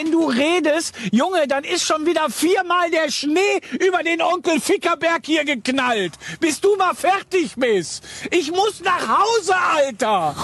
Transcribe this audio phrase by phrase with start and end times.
[0.00, 5.22] wenn du redest, Junge, dann ist schon wieder viermal der Schnee über den Onkel Fickerberg
[5.24, 6.12] hier geknallt.
[6.40, 8.02] Bis du mal fertig bist.
[8.30, 10.34] Ich muss nach Hause, Alter.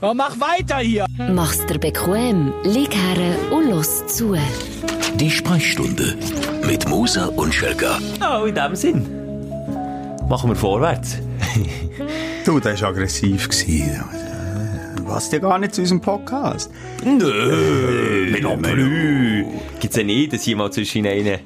[0.00, 1.04] Ja, mach weiter hier.
[1.18, 4.34] Mach's dir bequem, lieg her und los zu.
[5.16, 6.16] Die Sprechstunde
[6.64, 7.98] mit Musa und Schelga.
[8.22, 9.06] Oh, in dem Sinn.
[10.28, 11.18] Machen wir vorwärts.
[12.46, 13.50] Du, der war aggressiv.
[13.50, 14.29] gewesen.
[15.10, 16.70] Was ja gar nicht zu unserem Podcast.
[17.04, 19.44] Nö, non plus.
[19.80, 21.40] Gibt's ja nicht, dass jemand zwischen ihnen ein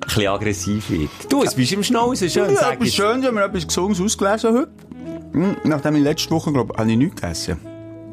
[0.00, 1.10] bisschen aggressiv wird.
[1.28, 4.70] Du, es bist im Schnauzen, schön, Ja, etwas schön, haben wir etwas Gesundes ausgelesen heute.
[5.32, 7.58] Hm, Nachdem ich letzte Woche, glaube ich, habe ich nichts gegessen.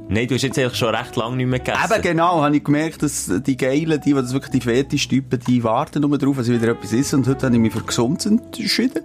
[0.08, 1.92] Nein, du hast jetzt eigentlich schon recht lange nicht mehr gegessen.
[1.92, 5.64] Eben genau, habe ich gemerkt, dass die Geilen, die, die das wirklich die Fetischtypen, die
[5.64, 7.16] warten nur darauf, dass ich wieder etwas esse.
[7.16, 9.02] Und heute habe ich mich für gesund entschieden.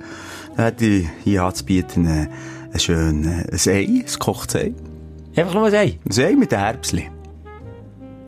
[0.57, 2.29] Dann hätte ich hier anzubieten, äh,
[2.71, 4.75] ein schön, äh, Ei, ein gekochtes Ei.
[5.37, 5.99] Einfach nur ein Ei.
[6.09, 7.11] Ein Ei mit Erbsli.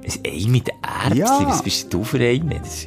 [0.05, 1.47] Ein Ei mit Erbsen, Ja.
[1.49, 2.61] was bist du für eine?
[2.61, 2.87] Das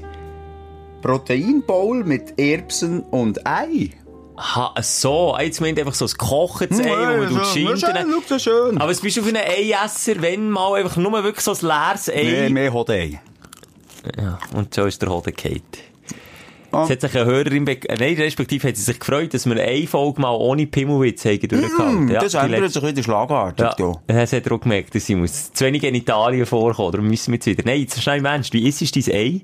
[1.02, 3.92] Proteinbowl mit Erbsen und Ei.
[4.38, 5.36] Ha, so.
[5.39, 8.14] Jetzt meint einfach so ein gekochtes Ei, wo man tut schön, Schinken.
[8.28, 8.78] schau so schön.
[8.81, 12.09] Aber was bist du für ein Eiesser, wenn mal einfach nur wirklich so ein leeres
[12.09, 12.23] Ei?
[12.48, 13.22] Nee, mehr Hodei.
[14.17, 15.61] Ja, und so ist der Hoden gefallen.
[16.76, 16.84] Ah.
[16.84, 20.22] Es hat sich eine Hörerin, nein, respektive hat sie sich gefreut, dass wir eine Folge
[20.22, 22.06] mal ohne Pimmelwitz haben durchgehalten.
[22.06, 23.66] Mm, das die ändert sich wieder schlagartig.
[23.66, 24.02] Ja, Ja.
[24.08, 26.92] das hat er auch gemerkt, dass sie muss zu wenig in Italien vorkommen.
[26.92, 27.64] Darum müssen wir jetzt wieder.
[27.66, 29.42] Nein, jetzt schnell Mensch, wie isst du dein Ei?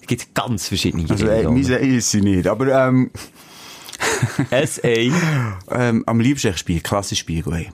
[0.00, 2.46] Es gibt ganz verschiedene Also, äh, mein Ei ist sie nicht.
[2.46, 3.10] Aber ähm,
[4.50, 5.10] Ein Ei.
[5.70, 7.70] ähm, am liebsten ich Spiel, klassisch Spiegelei.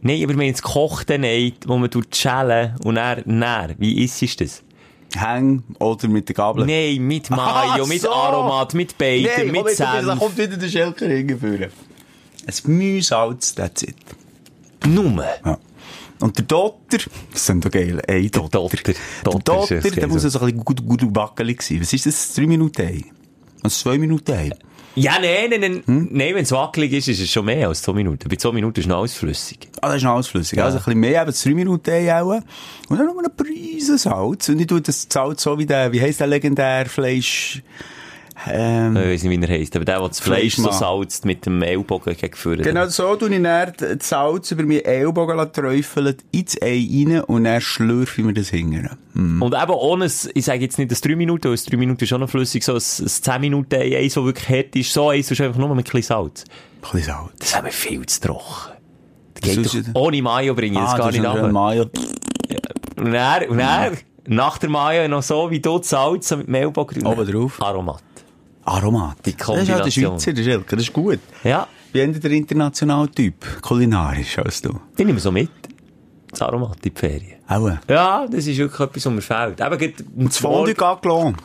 [0.00, 4.44] Nein, aber wir haben jetzt gekochte Ei, wo man schälen und dann, wie isst du
[4.44, 4.62] das?
[5.14, 6.66] Häng oder mit der Gabel.
[6.66, 8.10] Nein, mit Mayo, Ah, mit so.
[8.10, 10.18] Aromat, mit Bacon, Nee, mit jetzt, da Senf.
[10.20, 11.70] kommt wieder der Schelker hingeführen.
[12.46, 13.96] Ein Mühsalz, that's it.
[14.86, 15.24] Nur.
[15.44, 15.58] Ja.
[16.20, 16.98] Und der Dotter,
[17.32, 18.48] das sind doch geil, Ei Dotter.
[18.60, 18.76] Dotter.
[18.84, 21.80] Der Dotter Dotter, der muss also ein bisschen gut, gut backelig sein.
[21.80, 22.34] Was ist das?
[22.34, 23.04] Drei Minuten Ei?
[23.62, 24.50] Also zwei Minuten Ei?
[24.96, 26.08] Ja, nein, nein, nein, Hm?
[26.10, 28.28] nein wenn es wackelig ist, ist es schon mehr als zwei Minuten.
[28.28, 29.68] Bei zwei Minuten ist noch alles flüssig.
[29.82, 30.60] Ah, das ist noch alles flüssig.
[30.62, 32.40] Also ein bisschen mehr, eben drei Minuten Ei auch.
[32.88, 34.48] Und dann noch eine Prise Salz.
[34.48, 37.62] Und ich tue das Salz so wie der, wie heisst der legendär Fleisch,
[38.48, 41.46] ähm, Ich weiß nicht, wie er heisst, aber der, der das Fleisch so salzt mit
[41.46, 42.62] dem Ellbogen gegenführt.
[42.62, 47.44] Genau so tue ich dann das Salz über meinen Ellbogen träufeln, ins Ei rein und
[47.44, 48.96] dann schlürfe ich mir das hingern.
[49.14, 52.08] Und eben ohne, ich sage jetzt nicht das 3 Minuten, weil das 3 Minuten ist
[52.10, 55.08] schon noch flüssig, so ein, ein 10 Minuten Ei, eins, das wirklich hart ist, so
[55.08, 56.44] eins, das ist einfach nur mit ein bisschen Salz.
[56.44, 57.32] Ein bisschen Salz.
[57.38, 58.72] Das haben wir viel zu trocken.
[59.34, 61.50] Das Das geht ist doch, ohne Mayo bringe ich das Ah, gar das nicht ab.
[61.52, 61.86] Mayo.
[62.96, 63.96] Und dann, und dann,
[64.28, 67.06] nach der Mayo noch so wie du das Salz mit Ellbogen.
[67.06, 67.62] Oben drauf.
[67.62, 68.02] Aromat.
[68.66, 69.24] Aromat.
[69.24, 69.90] Die Das ist halt der.
[69.90, 71.20] Schweizer, der Schelke, das ist gut.
[71.44, 74.70] Ja, Wie eher der internationale Typ, kulinarisch als du.
[74.98, 75.50] den nehmen wir so mit.
[76.30, 77.36] Das Aromat in die Ferien.
[77.48, 77.70] Auch.
[77.88, 79.60] Ja, das ist wirklich etwas, was mir fehlt.
[79.60, 81.36] Eben, gerade Das Fondue Gagglon.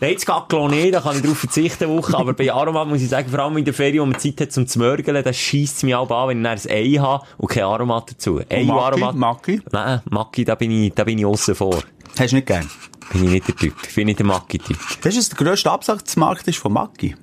[0.00, 2.16] Nein, das Gackelon nicht, da kann ich drauf verzichten, Woche.
[2.18, 4.50] Aber bei Aromat muss ich sagen, vor allem in der Ferie, wo man Zeit hat
[4.52, 7.48] zum Zmörgeln, das scheisst es mich auch an, wenn ich dann ein Ei habe und
[7.48, 8.40] kein Aromat dazu.
[8.50, 9.14] Ei und Maki, Aromat.
[9.14, 9.62] Maki.
[9.70, 11.78] Nein, Maki, da bin ich, da bin ich aussen vor.
[12.18, 12.68] Hast du nicht gern?
[13.12, 13.74] Bin ich nicht der Typ.
[13.88, 14.78] Ich bin nicht der Maki-Typ.
[15.02, 17.14] Das ist der grösste Absatzmarkt ist von Maki.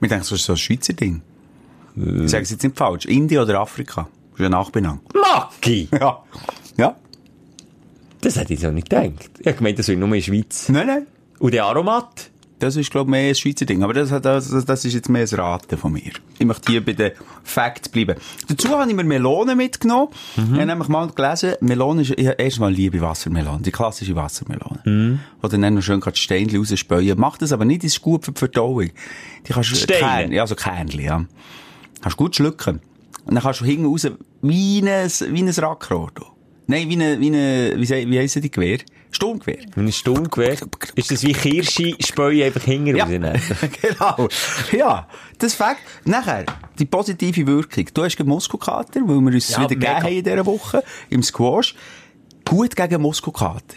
[0.00, 1.22] Wir denken, das ist so ein Schweizer Ding.
[1.96, 3.06] Ich sage es jetzt nicht falsch.
[3.06, 4.08] Indien oder Afrika.
[4.32, 5.00] Das ist ein Nachbenang.
[5.14, 5.88] Maki!
[5.98, 6.22] Ja.
[6.76, 6.96] Ja.
[8.20, 9.30] Das hätte ich so nicht gedacht.
[9.38, 10.68] Ich habe gemeint, das wäre nur in der Schweiz.
[10.68, 11.06] Nein, nein.
[11.38, 12.30] Und der Aromat?
[12.58, 13.82] Das ist, glaube ich, mehr ein Schweizer Ding.
[13.82, 16.12] Aber das, das, das ist jetzt mehr ein Raten von mir.
[16.38, 17.12] Ich möchte hier bei den
[17.44, 18.16] Facts bleiben.
[18.48, 20.08] Dazu habe ich mir Melonen mitgenommen.
[20.36, 24.80] Ich habe nämlich mal gelesen, Melone ist, ich erstmal liebe Wassermelone, die klassische Wassermelone.
[24.84, 25.20] Mhm.
[25.40, 27.18] Wo dann noch schön die Steinchen rausspäuen.
[27.18, 28.90] Mach das aber nicht, ist gut für die Verdauung.
[29.46, 30.00] Die kannst du, Steine?
[30.00, 31.24] Kern, ja, so Kernchen, ja.
[32.00, 32.80] Kannst gut schlucken.
[33.24, 34.08] Und dann kannst du hinten raus,
[34.42, 36.10] wie ein, wie ein Rackrohr.
[36.66, 38.78] Nein, wie eine, wie eine, wie, wie heissen die Gewehr?
[39.10, 39.58] Sturmgewehr.
[39.76, 40.56] Ein Sturmgewehr.
[40.94, 43.40] Ist das wie Kirsche, Späue einfach hinten Ja, rausnehmen?
[43.82, 44.28] genau.
[44.72, 45.08] Ja,
[45.38, 45.80] das Fakt.
[46.04, 46.44] Nachher,
[46.78, 47.86] die positive Wirkung.
[47.94, 51.22] Du hast einen Muskelkater, weil wir uns Ja, wieder gegeben haben in dieser Woche, im
[51.22, 51.74] Squash.
[52.44, 53.76] Gut gegen Muskelkater.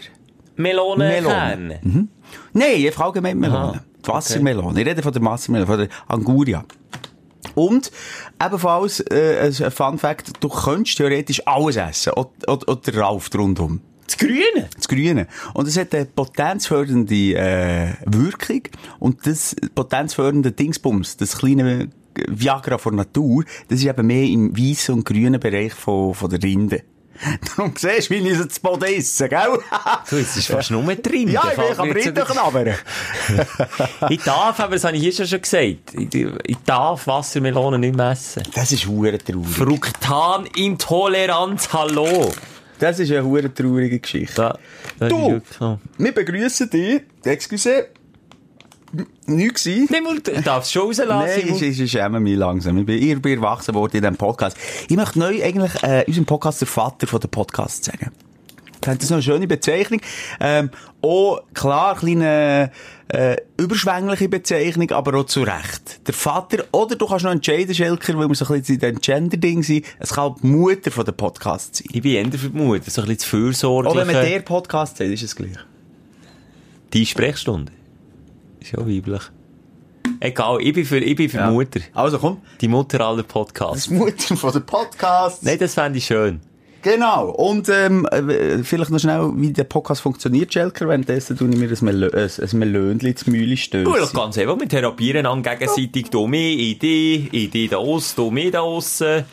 [0.56, 1.80] Melonenkerne.
[1.82, 2.08] Mhm.
[2.52, 3.82] Nein, einfach allgemein Melone.
[4.04, 4.80] Die Wassermelone.
[4.80, 6.64] Ich rede von der Wassermelone, von der Anguria.
[7.54, 7.90] Und
[8.42, 12.12] ebenfalls äh, ein Fun Fact, du könntest theoretisch alles essen.
[12.14, 13.80] Oder, oder, oder der Ralf rundum.
[14.06, 14.68] Das Grüne?
[14.74, 15.26] Das Grüne.
[15.54, 18.62] Und es hat eine potenzfördernde äh, Wirkung.
[18.98, 21.88] Und das potenzfördernde Dingsbums, das kleine
[22.28, 26.42] Viagra von Natur, das ist eben mehr im weißen und grünen Bereich von, von der
[26.42, 26.82] Rinde.
[27.56, 29.58] Darum siehst du, wie ich es zu Boden esse, gell?
[30.10, 31.28] Du, jetzt ist fast nur drin.
[31.28, 32.74] ja, ich will aber Rinde knabbern.
[34.10, 36.14] Ich darf, aber das habe ich hier schon schon gesagt, ich,
[36.44, 38.42] ich darf Wassermelonen nicht mehr essen.
[38.54, 39.48] Das ist hure traurig.
[39.48, 42.32] Fruktanintoleranz, hallo.
[42.82, 44.34] Das ist eine hure traurige Geschichte.
[44.34, 44.58] Da,
[44.98, 45.40] das Du!
[45.56, 45.78] so.
[45.98, 47.02] Wir begrüßen dich.
[47.22, 47.86] Excuse.
[49.26, 49.88] Nichts gewesen.
[49.88, 51.08] Nimm du darfst schon rauslassen.
[51.08, 52.76] Nein, ich, ich, ich schäme mich langsam.
[52.78, 54.56] Ich bin, ich bin erwachsen worden in diesem Podcast.
[54.88, 58.10] Ich möchte neu eigentlich äh, unserem Podcast der Vater von der Podcast sagen.
[58.82, 60.00] Das noch eine schöne Bezeichnung.
[60.40, 60.70] Ähm,
[61.00, 62.70] auch klar, kleine
[63.08, 66.06] äh, überschwängliche Bezeichnung, aber auch zu Recht.
[66.06, 69.00] Der Vater, oder du kannst noch entscheiden, Schelker, weil wir so ein bisschen in diesem
[69.00, 71.86] Gender-Ding sind, es kann auch die Mutter von der Podcast sein.
[71.92, 73.92] Ich bin eher für die Mutter, so ein bisschen fürsorglich.
[73.92, 75.56] Auch wenn man der Podcast sagt, ist es gleich.
[76.92, 77.72] Die Sprechstunde.
[78.60, 79.22] Ist ja weiblich.
[80.20, 81.80] Egal, ich bin für, ich bin für die Mutter.
[81.94, 83.76] Also komm, Die Mutter aller das Podcasts.
[83.86, 85.42] ist die Mutter von der Podcast.
[85.42, 86.40] Nein, das fände ich schön.
[86.82, 87.30] Genau.
[87.30, 90.88] Und ähm, äh, vielleicht noch schnell, wie der Podcast funktioniert, Schelker.
[90.88, 94.12] Währenddessen tue ich mir ein, Melö ein, ein Melönchen zu Mühle stößen.
[94.12, 98.30] ganz einfach, wir therapieren an gegenseitig, du mich, ich dich, ich dich da aussen, du
[98.30, 99.24] mich da aussen, äh,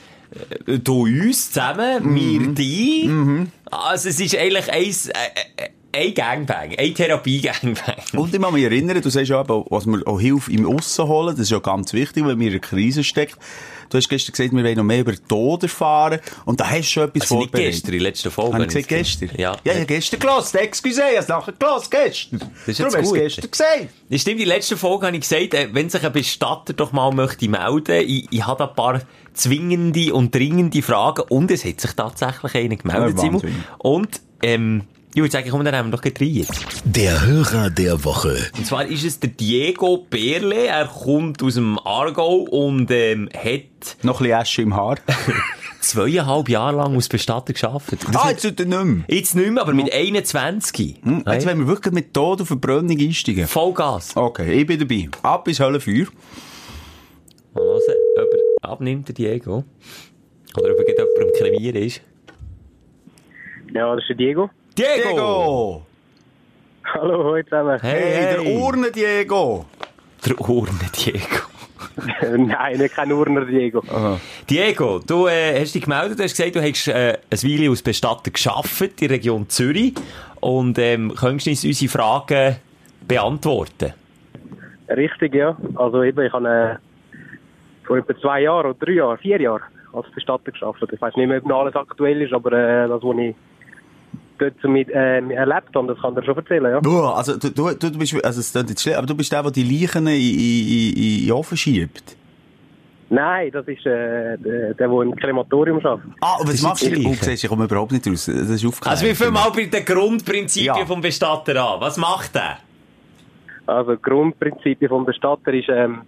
[0.65, 3.09] du uns zusammen, wir die.
[3.71, 7.95] Also es ist eigentlich ein, äh, äh, ein Gangbang, ein Therapie-Gangbang.
[8.13, 11.07] Und ich muss mich erinnern, du sagst ja eben, was wir auch Hilfe im Aussen
[11.07, 13.37] holen, das ist ja ganz wichtig, wenn man in einer Krise steckt.
[13.89, 16.19] Du hast gestern gesagt, wir wollen noch mehr über den Tod erfahren.
[16.45, 17.73] Und da hast du schon etwas Also nicht vorbereitet.
[17.73, 18.53] gestern, in der letzten Folge.
[18.53, 19.29] Habe ich gesagt es gestern?
[19.35, 19.51] Ja.
[19.51, 20.53] Ja, ich habe gestern gehört.
[20.53, 22.39] Excuse, ich habe es nachher gehört, gestern.
[22.39, 23.87] Das ist Darum hast du gestern gesagt.
[24.13, 27.11] Stimmt, in der letzten Folge habe ich gesagt, äh, wenn sich ein Bestatter doch mal
[27.11, 29.01] möchte melden, ich, ich habe ein paar
[29.33, 33.39] zwingende und dringende Fragen und es hat sich tatsächlich einer gemeldet, Ja.
[33.77, 34.83] Und, ähm,
[35.13, 36.65] ich würde sagen, komm, dann haben wir doch jetzt.
[36.85, 38.37] Der Hörer der Woche.
[38.55, 43.97] Und zwar ist es der Diego Berle, er kommt aus dem Aargau und, ähm, hat
[44.03, 44.97] Noch ein bisschen Asche im Haar.
[45.81, 48.01] zweieinhalb Jahre lang als Bestatter gearbeitet.
[48.11, 49.03] Das ah, jetzt er nicht mehr.
[49.07, 50.97] jetzt nicht mehr, aber mit 21.
[51.01, 53.47] Hm, Jetzt wollen wir wirklich mit Tod auf Verbrennung einsteigen.
[53.47, 54.15] Vollgas.
[54.15, 55.09] Okay, ich bin dabei.
[55.23, 56.07] Ab ins Höllenfeuer.
[57.53, 57.81] Mal hören,
[58.21, 58.28] ob
[58.61, 59.63] abnimmt, der Diego.
[60.57, 62.01] Oder ob er gerade jemand am Klavier ist.
[63.73, 64.49] Ja, das ist der Diego.
[64.77, 65.09] Diego!
[65.09, 65.85] Diego!
[66.85, 67.79] Hallo, hoi zusammen.
[67.81, 68.53] Hey, Hey, der.
[68.61, 69.65] Urne Diego!
[70.25, 71.45] Der Urne Diego.
[72.37, 73.83] Nein, nicht kein Urner Diego.
[74.49, 77.81] Diego, du äh, hast dich gemeldet, du hast gesagt, du hast äh, ein Weile als
[77.81, 79.93] Bestatter geschafft in der Region Zürich
[80.39, 82.55] und ähm, könntest du uns unsere Fragen
[83.07, 83.93] beantworten?
[84.89, 85.55] Richtig, ja.
[85.75, 86.88] Also eben, ich habe äh,
[87.89, 89.63] vor etwa zwei Jahren oder drei Jahren, vier Jahren
[89.93, 90.79] als Bestatter geschafft.
[90.91, 93.35] Ich weiß nicht mehr, ob noch alles aktuell ist, aber äh, das, was ich
[94.37, 96.81] dort mit, äh, erlebt habe, das kann ich dir schon erzählen, ja.
[96.81, 99.41] Du, also, du, du, du bist, also, es klingt jetzt schlimm, aber du bist der,
[99.41, 102.15] der die Leichen in, in, in, in den Ofen schiebt.
[103.11, 106.11] Nein, das ist äh, der, der, der im Krematorium arbeitet.
[106.21, 106.95] Ah, und was machst du?
[106.95, 108.27] siehst, ich komme überhaupt nicht raus.
[108.27, 108.91] Das ist aufgeklärt.
[108.91, 110.85] Also wir fangen mal bei den Grundprinzipien Ja.
[110.85, 111.81] vom Bestatter an.
[111.81, 112.59] Was macht er?
[113.65, 116.01] Also Grundprinzip vom Bestatter ist, ähm,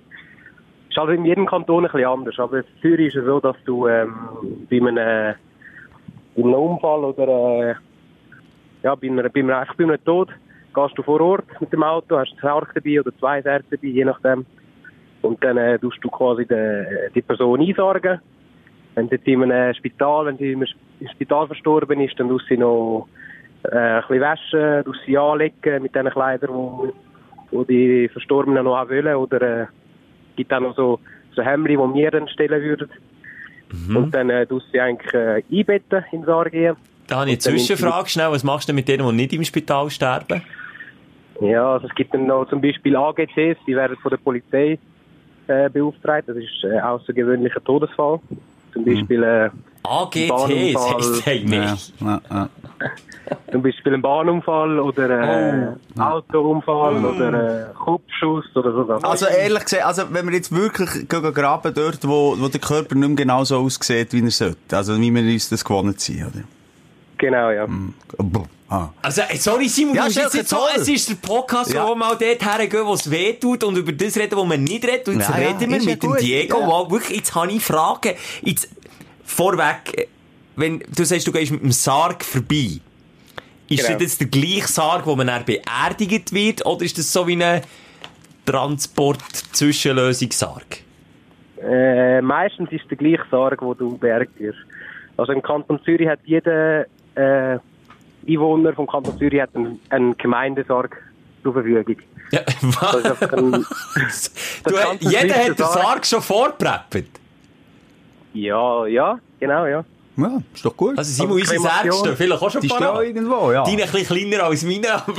[0.92, 2.40] ist halt in jedem Kanton ein bisschen anders.
[2.40, 4.14] Aber in Zürich ist es so, dass du ähm,
[4.70, 5.34] bei einem, äh,
[6.36, 7.76] bei einem Unfall oder äh,
[8.84, 10.30] ja, bei, einer, bei, einem, eigentlich bei einem Tod
[10.74, 13.88] gehst du vor Ort mit dem Auto, hast ein Sarg dabei oder zwei Särge dabei,
[13.88, 14.46] je nachdem.
[15.22, 18.20] Und dann äh, du quasi de, die Person einsargen.
[18.96, 20.66] Wenn sie in einem Spital, wenn sie im
[21.12, 23.08] Spital verstorben ist, dann tust du sie noch
[23.64, 26.92] äh, ein bisschen waschen, tust sie anlegen mit den Kleidern,
[27.52, 29.16] die die Verstorbenen noch haben wollen.
[29.16, 29.68] Oder äh,
[30.36, 31.00] gibt auch noch so,
[31.36, 32.90] so Hemden, die wir dann stellen würden.
[33.96, 36.76] Und dann äh, sie eigentlich äh, einbetten in den Sarg gehen.
[37.08, 38.32] Da habe ich eine Zwischenfrage schnell.
[38.32, 40.42] Was machst du mit denen, die nicht im Spital sterben?
[41.42, 44.78] Ja, also es gibt dann noch zum Beispiel AGCs, die werden von der Polizei
[45.48, 46.28] äh, beauftragt.
[46.28, 48.20] Das ist äh, außergewöhnlicher Todesfall.
[48.74, 49.50] Zum Beispiel, äh,
[49.84, 50.96] AGTs Bahnunfall.
[50.96, 51.94] heisst der Ja, nicht.
[52.02, 52.50] ja, ja.
[53.52, 56.02] zum Beispiel ein Bahnunfall oder äh, Oh.
[56.02, 59.08] Autounfall oder äh, Kopfschuss oder so.
[59.08, 63.08] Also ehrlich gesagt, also wenn wir jetzt wirklich graben dort, wo, wo der Körper nicht
[63.08, 64.76] mehr genau so aussieht, wie er sollte.
[64.78, 66.44] Also wie wir uns das gewohnt sind, oder?
[67.18, 67.68] Genau, ja.
[68.18, 68.46] Buh.
[68.68, 68.88] Ah.
[69.02, 71.84] Also, ey, sorry Simon, Ja, jetzt nicht so, es ist der Podcast, Ja.
[71.84, 74.64] wo wir mal dort hergehen, wo es weh tut und über das reden, wo man
[74.64, 75.10] nicht redet.
[75.10, 76.58] Und jetzt Ja, ja, reden wir ja mit dem Diego.
[76.62, 76.68] ja.
[76.68, 78.14] Wow, wirklich, jetzt habe ich Fragen.
[78.44, 78.70] Jetzt,
[79.32, 80.10] vorweg,
[80.56, 82.80] wenn du sagst, du gehst mit dem Sarg vorbei,
[83.70, 84.00] ist Genau.
[84.00, 87.62] das der gleiche Sarg, wo man dann beerdigt wird, oder ist das so wie ein
[88.46, 90.80] Transport-Zwischenlösungssarg?
[91.64, 94.58] Äh, meistens ist der gleiche Sarg, wo du beerdigt wirst.
[95.18, 96.86] Also im Kanton Zürich hat jeder
[97.16, 97.60] äh,
[98.28, 100.98] Einwohner vom Kanton Zürich hat einen, einen Gemeindesarg
[101.44, 101.98] zur Verfügung.
[102.32, 103.34] Ja, Das ist was?
[103.34, 103.52] ein,
[104.64, 104.76] Du,
[105.10, 107.20] jeder hat den Sarg- Sarg schon vorgepreppt.
[108.34, 109.84] Ja, ja, genau, ja.
[110.18, 110.98] Ja, ist doch gut.
[110.98, 113.04] Also Simon, Also Kremation, stehen vielleicht auch schon die stehen parat.
[113.06, 113.64] irgendwo, ja.
[113.64, 115.14] Deine ein bisschen kleiner als meine, aber...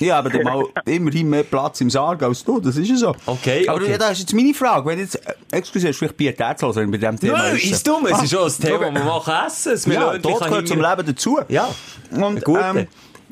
[0.00, 3.14] Ja, aber du mal immerhin mehr Platz im Sarg als du, das ist ja so.
[3.26, 3.92] Okay, Aber okay.
[3.92, 4.86] ja, das ist jetzt meine Frage.
[4.86, 7.38] Wenn jetzt, äh, excuse, hast du vielleicht Pietät zu hören bei dem Thema?
[7.38, 9.92] Nein, ist dumm, es ist schon ein Thema, das man machen essen.
[9.92, 11.38] Ja, Tod gehört zum Leben dazu.
[11.48, 11.68] Ja,
[12.10, 12.60] Und, Gut.
[12.60, 12.86] ähm,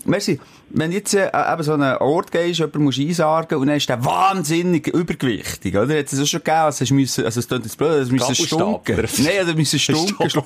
[0.05, 0.41] merci.
[0.75, 4.05] Wenn jetzt äh, eben so einen Ort gehst, jemand musst einsargen und dann ist der
[4.05, 5.95] wahnsinnig übergewichtig, oder?
[5.95, 8.35] Jetzt ist es schon gegeben, also es müssen, also es klingt jetzt blöd, es müssen
[8.35, 8.97] stunken.
[8.97, 9.07] Nein,
[9.39, 10.43] also es müssen stunken.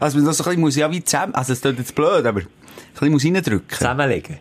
[0.00, 2.24] also man das so ein bisschen muss ja wie zusammen, also es klingt jetzt blöd,
[2.24, 2.46] aber ein
[2.92, 3.68] bisschen muss reindrücken.
[3.68, 4.38] zusammenlegen.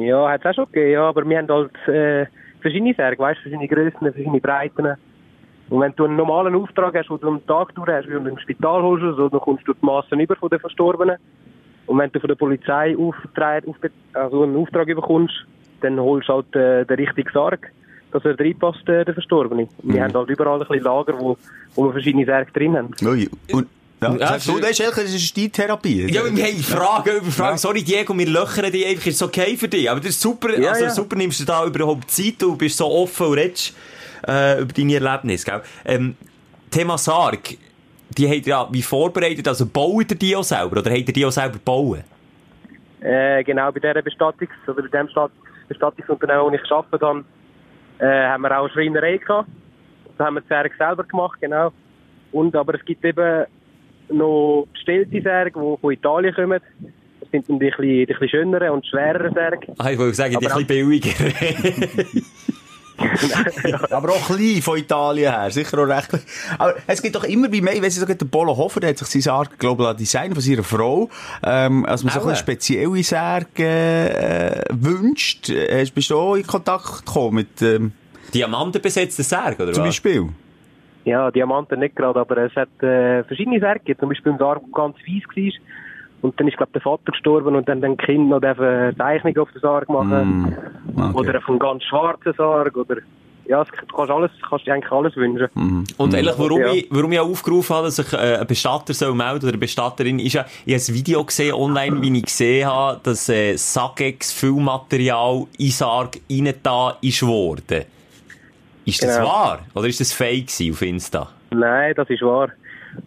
[0.00, 2.26] Ja, hat es auch schon gegeben, ja, aber wir haben halt äh,
[2.60, 4.96] verschiedene Särge, weißt, verschiedene Grössen, verschiedene Breiten.
[5.68, 8.18] Und wenn du einen normalen Auftrag hast, den du am Tag durch hast, wie du
[8.18, 11.16] im Spital holst, so, dann kommst du die Massen über von den Verstorbenen.
[11.86, 13.64] Und wenn du von der Polizei auftrag,
[14.12, 15.34] also einen Auftrag bekommst,
[15.80, 17.70] dann holst du halt äh, den richtigen Sarg,
[18.12, 19.68] dass er reinpasst, äh, der Verstorbene.
[19.82, 21.36] Und Wir haben halt überall ein bisschen Lager, wo,
[21.74, 22.94] wo wir verschiedene Särge drin haben.
[23.02, 23.68] Ui, und,
[24.02, 26.12] ja, Ja, sagst du, das ist das ist Steintherapie.
[26.12, 27.54] Ja, wir haben Fragen über Fragen.
[27.54, 27.58] Ja.
[27.58, 29.06] Sorry, Diego, wir löchern dich einfach.
[29.06, 29.90] Ist okay für dich?
[29.90, 30.58] Aber das ist super.
[30.58, 30.90] Ja, also, ja.
[30.90, 32.34] super nimmst du da überhaupt Zeit.
[32.38, 33.74] Du bist so offen und redest
[34.26, 35.62] äh, über deine Erlebnisse, gell?
[35.84, 36.16] Ähm,
[36.70, 37.56] Thema Sarg.
[38.16, 39.46] Die habt ihr ja wie vorbereitet.
[39.48, 40.80] Also, baut ihr die auch selber?
[40.80, 42.02] Oder habt ihr die auch selber bauen?
[43.00, 45.08] Äh, genau, bei dieser Bestattungs- oder bei dem
[45.68, 47.24] Bestattungsunternehmen, wo ich gearbeitet habe,
[47.98, 49.48] äh, haben wir auch eine Schreinerei gehabt.
[50.18, 51.72] Da haben wir die Särge selber gemacht, genau.
[52.32, 53.46] Und, aber es gibt eben
[54.08, 56.60] noch bestellte Särge, die von Italien kommen.
[57.20, 59.74] Das sind dann die, die bisschen schöneren und schwereren Särge.
[59.78, 61.10] Ah, ich wollte sagen, die Aber ein bisschen billiger.
[63.90, 66.22] Aber auch klein von Italien her, sicher auch recht klein.
[66.58, 68.90] Aber es gibt doch immer bei mir, ich weiss nicht, sogar der Polo Hofer, der
[68.90, 71.08] hat sich sein Sarg, glaube ich, designen von seiner Frau,
[71.42, 75.50] ähm, als man so ein spezielle Särge äh, wünscht.
[75.50, 77.92] Äh, Hast- Bist du auch in Kontakt gekommen mit, ähm,
[78.34, 79.88] Diamantenbesetzter Särg, oder zum was?
[79.90, 80.28] Beispiel?
[81.04, 84.00] Ja, Diamanten nicht gerade, aber es hat äh, verschiedene Särge gegeben.
[84.00, 85.52] Zum Beispiel ein Sarg, ganz weiss war.
[86.22, 89.50] Und dann ist, glaube der Vater gestorben und dann den Kind noch eine Zeichnung auf
[89.52, 90.56] den Sarg machen.
[90.96, 91.12] Okay.
[91.18, 92.76] Oder auf einen ganz schwarzen Sarg.
[92.76, 92.96] Oder,
[93.46, 95.84] ja, es- du kannst alles, kannst dir eigentlich alles wünschen.
[95.98, 96.72] Und ehrlich, warum, Ja.
[96.72, 99.58] ich, warum ich auch aufgerufen habe, dass sich äh, ein Bestatter soll melden oder eine
[99.58, 103.56] Bestatterin, ist ja, ich habe ein Video gesehen online, wie ich gesehen habe, dass äh,
[103.56, 107.84] Sagex Füllmaterial in Sarg reingetan ist worden.
[108.84, 109.28] Ist das Genau.
[109.28, 109.58] wahr?
[109.74, 111.28] Oder ist das fake auf Insta?
[111.50, 112.48] Nein, das ist wahr.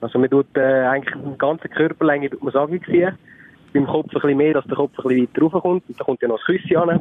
[0.02, 3.18] Also man tut äh, eigentlich die ganze Körperlänge tut man Sarg ziehen.
[3.74, 5.84] Beim Kopf ein bisschen mehr, dass der Kopf ein bisschen weiter raufkommt.
[5.88, 7.00] Und da kommt ja noch das Küsschen an.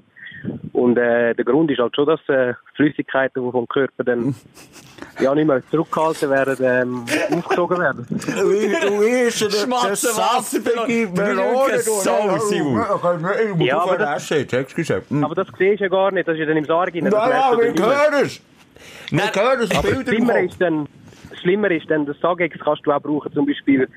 [0.72, 4.34] Und äh, der Grund ist halt schon, dass äh, Flüssigkeiten, die vom Körper dann
[5.20, 7.04] ja nicht mehr zurückgehalten werden, ähm,
[7.38, 8.06] aufgesogen werden.
[8.08, 8.16] Du
[11.16, 12.84] Melone, Sau, Simon.
[13.60, 14.28] Ja, aber das-
[15.24, 16.92] Aber das siehst du ja gar nicht, das ist ja dann im Sarg.
[16.92, 18.40] Das merkst du wir hören es.
[19.10, 19.68] Wir Nein, hören es,
[20.06, 20.42] schlimmer Kopf.
[20.52, 20.86] ist dann,
[21.40, 23.88] schlimmer ist dann, das Sagex kannst du auch brauchen, zum Beispiel,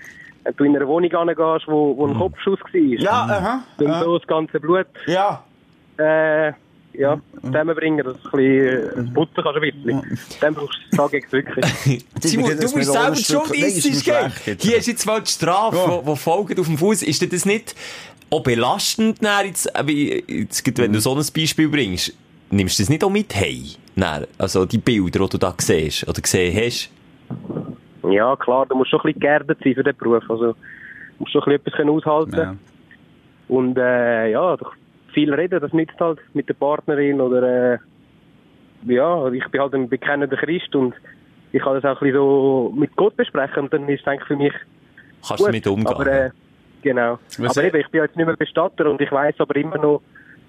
[0.44, 2.74] wenn du in einer Wohnung reingehst, wo, wo ein Kopfschuss war.
[2.82, 3.64] Ja, aha.
[3.78, 4.04] Dann aha.
[4.04, 5.44] so das ganze Blut, Ja.
[5.98, 6.54] äh,
[6.94, 10.20] ja, zusammenbringen, dass du ein bisschen, äh, putzen kannst ein bisschen.
[10.42, 11.66] Dann brauchst du das Sagex wirklich.
[12.22, 14.32] Simon, Das du ist bist selber schon ist gell?
[14.60, 16.06] Hier ist jetzt mal die Strafe, Ja.
[16.06, 17.04] wo folgt auf dem Fuß.
[17.04, 17.76] Ist dir das nicht
[18.30, 22.14] auch belastend, jetzt, äh, jetzt, wenn du so ein Beispiel bringst,
[22.50, 23.64] nimmst du das nicht auch mit hey?
[24.38, 26.90] Also die Bilder, die du da siehst oder gesehen hast.
[28.10, 30.24] Ja, klar, du musst schon ein bisschen geerdet sein für den Beruf.
[30.30, 30.56] Also, du
[31.20, 32.56] musst schon ein bisschen etwas aushalten Ja.
[33.48, 34.74] Und, äh, ja, doch
[35.14, 37.78] viel reden, das nützt halt mit der Partnerin oder, äh,
[38.88, 40.94] ja, ich bin halt ein bekennender Christ und
[41.52, 44.28] ich kann das auch ein bisschen so mit Gott besprechen und dann ist es eigentlich
[44.28, 44.54] für mich
[45.28, 45.48] Kannst du gut.
[45.48, 45.88] damit umgehen?
[45.88, 46.30] Aber, äh,
[46.82, 47.20] genau.
[47.40, 50.02] Was- aber eben, ich bin jetzt nicht mehr Bestatter und ich weiß aber immer noch,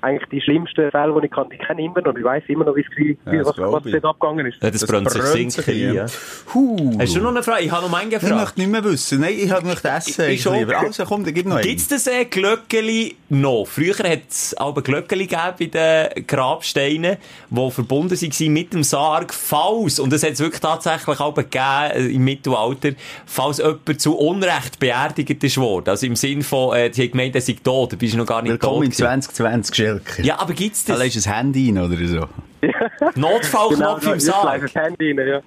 [0.03, 2.15] eigentlich die schlimmsten Fälle, die ich kann, die kenne ich immer noch.
[2.17, 3.93] Ich weiß immer noch, wie es wie, Ja, was, was ich.
[3.93, 4.63] dort abgegangen ist.
[4.63, 6.07] ja, das, das brennt sich sinken ja.
[6.53, 6.99] Huh.
[6.99, 7.63] Hast du noch eine Frage?
[7.65, 8.35] Ich habe noch eine Ich Frage.
[8.35, 9.21] möchte nicht mehr wissen.
[9.21, 10.25] Nein, ich möchte essen.
[10.27, 10.57] Ich Ich schon.
[10.57, 10.79] lieber.
[10.79, 11.65] Also, komm, dann gib noch einen.
[11.67, 13.65] Gibt's das äh, Glöckeli noch?
[13.67, 15.67] Früher hat es aber Glöckeli gegeben bei
[16.15, 17.17] den Grabsteinen,
[17.51, 21.63] die verbunden waren mit dem Sarg, falls, und das hat es wirklich tatsächlich auch gegeben
[21.93, 22.91] äh, im Mittelalter,
[23.27, 25.91] falls jemand zu Unrecht beerdigt ist worden.
[25.91, 28.43] Also im Sinn von, äh, sie haben gemeint, er sei tot, du bist noch gar
[28.43, 28.99] nicht Willkommen in tot.
[28.99, 29.23] gewesen.
[29.33, 30.23] 2020, Schelker.
[30.23, 31.03] Ja, aber gibt's Da das?
[31.03, 32.29] legst du ein Handy rein oder so.
[33.21, 34.65] Notfallknopf im jetzt lege Sarg?
[34.65, 35.41] ich das Handy rein, ja.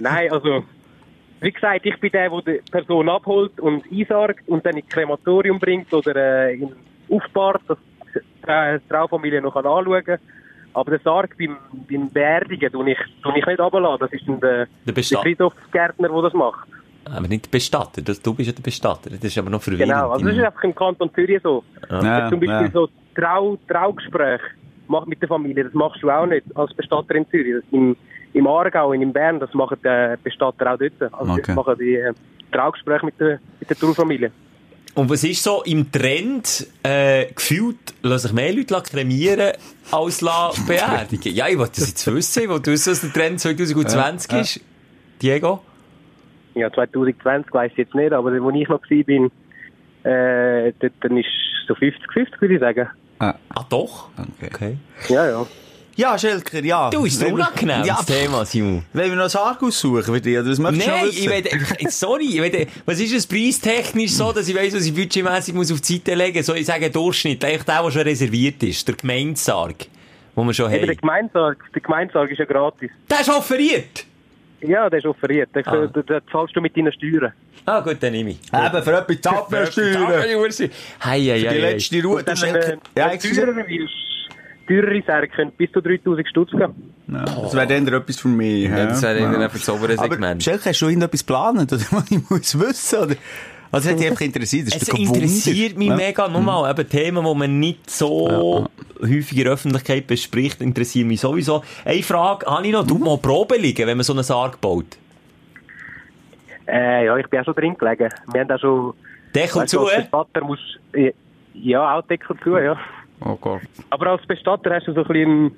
[0.00, 0.64] Nein, also,
[1.40, 5.58] wie gesagt, ich bin der, der die Person abholt und einsargt und dann ins Krematorium
[5.58, 6.72] bringt oder äh, in
[7.10, 7.78] aufbahrt, dass
[8.46, 10.18] äh, die Traufamilie noch kann anschauen kann.
[10.72, 11.56] Aber den Sarg beim,
[11.88, 13.98] beim Beerdigen tue ich, tue ich nicht runterlassen.
[14.00, 15.22] Das ist dann der, Der der Bestatter.
[15.22, 16.68] Friedhofsgärtner, der das macht.
[17.04, 19.10] Aber nicht der Bestatter, das, du bist ja der Bestatter.
[19.10, 19.92] Das ist aber noch verwirrend.
[19.92, 21.62] Genau, also das ist einfach im Kanton Zürich so.
[21.90, 22.70] Ja, Zum Beispiel ja.
[22.72, 24.40] so Trau, Traugespräch
[24.88, 27.54] mach mit der Familie, das machst du auch nicht als Bestatter in Zürich.
[27.54, 27.96] Das im,
[28.34, 31.12] Im Aargau und in Bern, das machen die Bestatter auch dort.
[31.14, 31.42] Also Okay.
[31.46, 32.12] das machen die äh,
[32.52, 34.30] Traugespräch mit der, mit der Tourfamilie.
[34.94, 39.52] Und was ist so im Trend, äh, gefühlt, lassen sich mehr Leute kremieren
[39.90, 40.20] als
[40.66, 41.34] beerdigen?
[41.34, 44.42] ja, ich wollte das jetzt wissen, ich wollte wissen, was der Trend 2020 Ja, ja.
[44.42, 44.60] ist.
[45.20, 45.60] Diego?
[46.54, 49.30] Ja, 2020 weiss ich jetzt nicht, aber wo ich noch war, bin,
[50.04, 51.26] äh, dort, dann ist
[51.66, 52.88] so 50-50, würde ich sagen.
[53.18, 53.34] Ah,
[53.68, 54.08] doch?
[54.42, 54.46] Okay.
[54.54, 54.76] Okay.
[55.08, 55.46] Ja, ja.
[55.96, 56.90] Ja, Schelker, ja.
[56.90, 58.84] Du, ist Wenn wir- unangenehm, Ja, das Thema, Simon.
[58.92, 60.36] Wollen wir noch ein Sarg aussuchen für dich?
[60.36, 61.44] Oder was möchtest Nein, ich will,
[61.90, 65.70] sorry, ich will, was ist es preistechnisch so, dass ich weiss, was ich budgetmässig muss
[65.70, 66.46] auf die Seite legen muss?
[66.46, 69.86] So, ich sage Durchschnitt, eigentlich der, der schon reserviert ist, der Gemeindesarg,
[70.36, 71.00] den wir schon Eben, der haben.
[71.00, 72.90] Gemeindesarg, der Gemeindesarg ist ja gratis.
[73.08, 74.04] Der ist offeriert!
[74.66, 75.54] Ja, der ist offeriert.
[75.54, 75.86] Den, Ah.
[75.86, 77.32] den, zahlst du mit deinen Steuern.
[77.66, 78.38] Ah, gut, dann nehme ich.
[78.52, 80.06] Eben, für etwas zahlt man Steuern.
[80.08, 80.28] Hei,
[81.00, 81.58] hei, Die hei, hei.
[81.58, 83.94] letzte Ruhe, Und du dann, äh, Ja, teurer willst,
[84.66, 86.92] teurere können bis zu 3000 Stutz gehen.
[87.08, 88.64] Ja, das wäre dann etwas für mich.
[88.68, 90.42] Ja, das wäre dann für das obere Aber Segment.
[90.42, 91.72] Schelker, hast du irgendetwas geplant?
[91.72, 92.98] Oder was ich muss wissen?
[93.00, 93.16] Oder?
[93.74, 94.68] Also, hat dich einfach interessiert.
[94.68, 95.96] Das Es interessiert mich Ja.
[95.96, 96.28] mega.
[96.28, 98.68] Nochmal, eben Themen, die man nicht so
[99.00, 101.62] häufig in der Öffentlichkeit bespricht, interessieren mich sowieso.
[101.84, 102.86] Eine Frage habe ich noch.
[102.86, 104.96] Tut mal Probe liegen, wenn man so einen Sarg baut?
[106.66, 108.08] Äh, ja, ich bin auch schon drin gelegen.
[108.32, 108.94] Wir haben auch schon...
[109.34, 109.96] Deckel weißt du, zu, als?
[109.96, 110.60] Bestatter muss...
[111.52, 112.78] Ja, auch Deckel zu, ja.
[113.20, 113.60] Oh Gott.
[113.90, 115.56] Aber als Bestatter hast du so ein bisschen einen,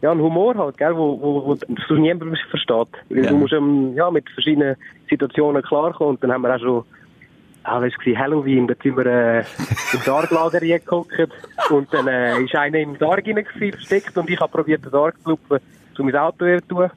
[0.00, 2.88] ja, einen Humor halt, gell, wo, wo, wo du niemand versteht.
[3.10, 3.30] Ja.
[3.30, 4.76] Du musst ähm, ja, mit verschiedenen
[5.10, 6.14] Situationen klarkommen.
[6.14, 6.84] Und dann haben wir auch schon,
[7.64, 9.44] ah, was war Halloween, da sind wir äh,
[9.92, 11.28] im Sarglager reingeguckt.
[11.70, 15.20] Und dann äh, ist einer im Sarg rein versteckt und ich habe probiert, den Sarg
[15.22, 15.58] zu lupfen,
[15.98, 16.90] um mein Auto zu tun.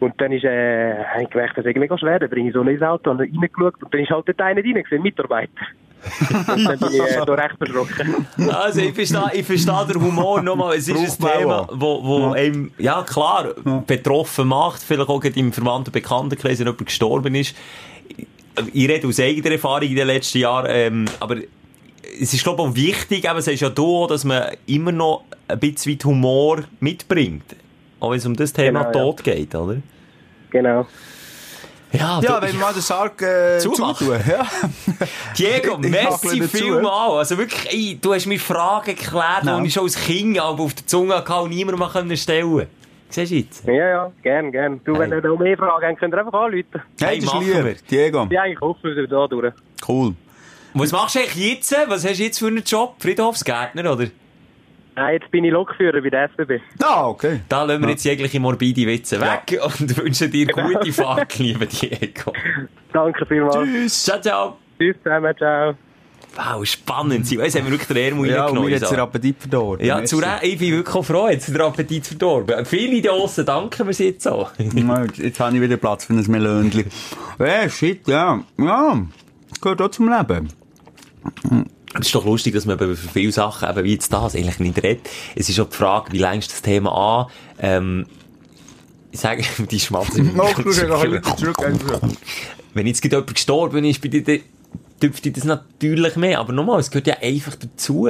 [0.00, 2.18] Und dann ist, äh, ich gemerkt, das ist mega schwer.
[2.18, 4.74] Dann bringe ich so ins Auto und reingeschaut und dann ist halt dort einer drin
[4.74, 5.66] gewesen, ein Mitarbeiter.
[6.28, 8.26] und dann bin ich äh, da recht erschrocken.
[8.50, 10.76] Also, ich verstehe, ich verstehe den Humor nochmal.
[10.76, 13.54] Es ist ein Thema, wo, wo einem, ja klar,
[13.86, 14.82] betroffen macht.
[14.82, 17.56] Vielleicht auch im verwandten Bekanntenkreis, wenn jemand gestorben ist.
[18.72, 21.36] Ich rede aus eigener Erfahrung in den letzten Jahren, ähm, aber
[22.20, 25.24] es ist, glaube ich, auch wichtig, eben, sagst ja du, auch, dass man immer noch
[25.48, 27.44] ein bisschen Humor mitbringt.
[28.00, 29.04] Auch wenn es um das Thema Genau, ja.
[29.04, 29.76] Tod geht, oder?
[30.50, 30.86] Genau.
[31.92, 33.94] Ja, Ja, du- wenn wir mal den Sarg äh, Zumachen.
[34.06, 34.20] zutun.
[34.28, 34.46] Ja.
[35.38, 37.18] Diego, Ich- ich merci vielmal.
[37.18, 39.58] Also wirklich, ey, du hast mir Fragen geklärt, Ja.
[39.60, 42.66] die ich schon als Kind aber auf der Zunge hatte und niemand mehr können stellen
[43.14, 43.64] Siehst du jetzt?
[43.66, 44.80] Ja, ja, gern, gern.
[44.84, 45.20] Du, wenn Hey.
[45.22, 46.66] ihr noch mehr Fragen habt, könnt ihr einfach anrufen.
[46.98, 47.74] Hey, Hey, das ist wir.
[47.88, 48.22] Diego.
[48.24, 49.52] Ich bin eigentlich offen für da durch.
[49.86, 50.14] Cool.
[50.74, 51.76] Was machst du eigentlich jetzt?
[51.86, 52.96] Was hast du jetzt für einen Job?
[52.98, 54.06] Friedhofsgärtner, oder?
[54.96, 56.60] Nein, jetzt bin ich Lokführer bei der SBB.
[56.82, 57.40] Ah, okay.
[57.48, 62.32] Da lassen wir jetzt jegliche morbide Witze weg und wünschen dir gute Fahrt, lieber Diego.
[62.92, 63.56] Danke vielmals.
[63.68, 64.04] Tschüss.
[64.04, 64.56] Ciao, ciao.
[64.78, 65.74] Tschüss zusammen, ciao.
[66.36, 67.26] Wow, spannend.
[67.26, 68.74] Sie weiss, haben wir wirklich den Ärmel Ja, reingenommen.
[68.74, 68.90] hat so.
[68.90, 69.86] den Appetit verdorben.
[69.86, 70.20] Ja, zu.
[70.42, 72.66] Ich bin wirklich auch froh, jetzt den Appetit verdorben.
[72.66, 74.48] Viele draussen danken wir jetzt so.
[74.58, 76.86] Ja, Jetzt, jetzt habe ich wieder Platz für ein Melönchen.
[77.38, 78.42] Äh, shit, ja.
[78.58, 79.06] Ja.
[79.60, 80.48] Gehört auch zum Leben.
[81.98, 84.82] Es ist doch lustig, dass man über viele Sachen, eben wie jetzt das, eigentlich nicht
[84.82, 85.08] redet.
[85.34, 87.26] Es ist auch die Frage, wie längst das Thema an?
[87.58, 88.06] Ähm,
[89.10, 90.24] ich sage, die Schmatze.
[92.74, 94.40] Wenn jetzt jemand gestorben ist, bei dir,
[95.04, 96.40] dürfte das natürlich mehr.
[96.40, 98.08] Aber nochmal, es gehört ja einfach dazu.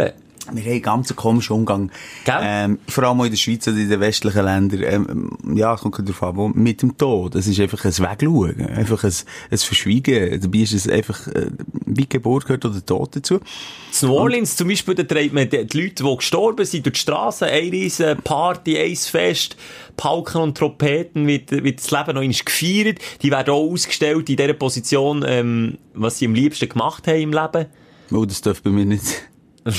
[0.52, 1.90] Wir haben einen ganz komischen Umgang.
[2.24, 2.34] Gell?
[2.42, 4.82] Ähm, vor allem in der Schweiz oder in den westlichen Ländern.
[4.82, 7.34] Ähm, ja, es kommt darauf an, wo, mit dem Tod.
[7.34, 8.60] Es ist einfach ein Wegschauen.
[8.68, 9.12] Einfach ein,
[9.50, 10.40] ein Verschwiegen.
[10.40, 11.50] Dabei ist es einfach, äh,
[11.86, 13.36] wie Geburt gehört oder Tod dazu.
[13.36, 16.94] In New Orleans zum Beispiel, da trägt man die, die Leute, die gestorben sind, durch
[16.94, 19.56] die Straße, eine riesen Party, ein Fest,
[19.96, 22.98] Pauken und Trompeten, wird, wird das Leben noch einmal gefeiert.
[23.22, 27.32] Die werden auch ausgestellt in der Position, ähm, was sie am liebsten gemacht haben im
[27.32, 27.66] Leben.
[28.10, 29.24] Oh, das darf bei mir nicht.
[29.64, 29.72] Dann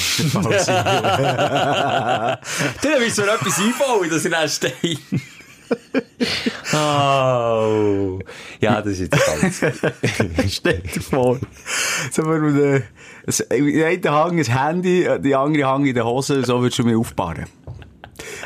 [3.00, 5.00] müssen wir etwas einbauen, dass er dann steht.
[6.74, 8.20] oh.
[8.60, 9.62] Ja, das ist jetzt ganz...
[10.54, 11.40] Stell dir vor.
[12.12, 12.84] So, wenn du,
[13.26, 16.80] das, in der einen Hang ein Handy, die andere Hang in der Hose, so würdest
[16.80, 17.46] du mich aufbauen.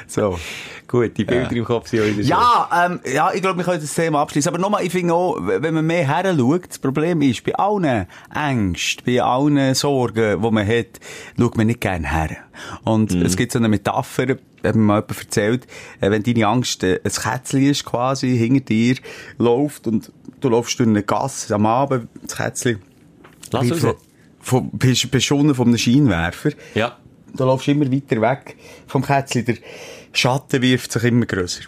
[0.08, 0.39] So.
[0.88, 2.21] Gut, die Bilder im Kopf sind auch wieder.
[2.23, 4.49] Ja, ähm, ja, ich glaube, wir können das Thema abschließen.
[4.49, 8.08] Aber nochmal, ich finde auch, wenn man mehr her schaut, das Problem ist, bei allen
[8.34, 10.99] Ängsten, bei allen Sorgen, die man hat,
[11.38, 12.38] schaut man nicht gerne her.
[12.84, 15.67] Und es gibt so eine Metapher, hat mir mal jemand erzählt,
[16.01, 18.95] äh, wenn deine Angst äh, ein Kätzchen ist quasi, hinter dir
[19.38, 22.82] läuft und du läufst durch eine Gasse am Abend, das Kätzchen
[23.51, 23.67] Lass
[24.41, 26.51] von, bist beschonnen von einem Scheinwerfer.
[26.73, 26.97] Ja.
[27.35, 28.55] Du läufst immer weiter weg
[28.87, 29.55] vom Kätzchen, der
[30.13, 31.63] Schatten wirft sich immer grösser.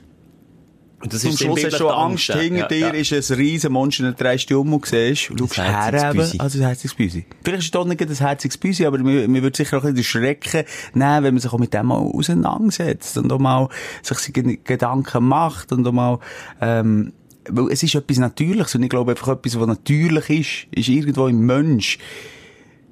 [1.02, 2.38] Und das Zum ist Schluss hast du schon Angst, ja.
[2.38, 3.16] hinter Ja, dir ja.
[3.16, 6.40] ist ein riesen Monster, dann drehst du dich um und siehst, und schaust her eben,
[6.40, 7.26] also ein herziges Büsi.
[7.44, 9.96] Vielleicht ist es doch nicht ein herziges Büsi, aber man, man würde sicher auch ein
[9.96, 13.70] bisschen Schrecken nehmen, wenn man sich auch mit dem mal auseinandersetzt und auch mal
[14.04, 16.20] sich seine Gedanken macht und auch mal,
[16.62, 17.14] ähm,
[17.50, 21.28] weil es ist etwas Natürliches und ich glaube einfach etwas, was natürlich ist, ist irgendwo
[21.28, 21.98] im Mensch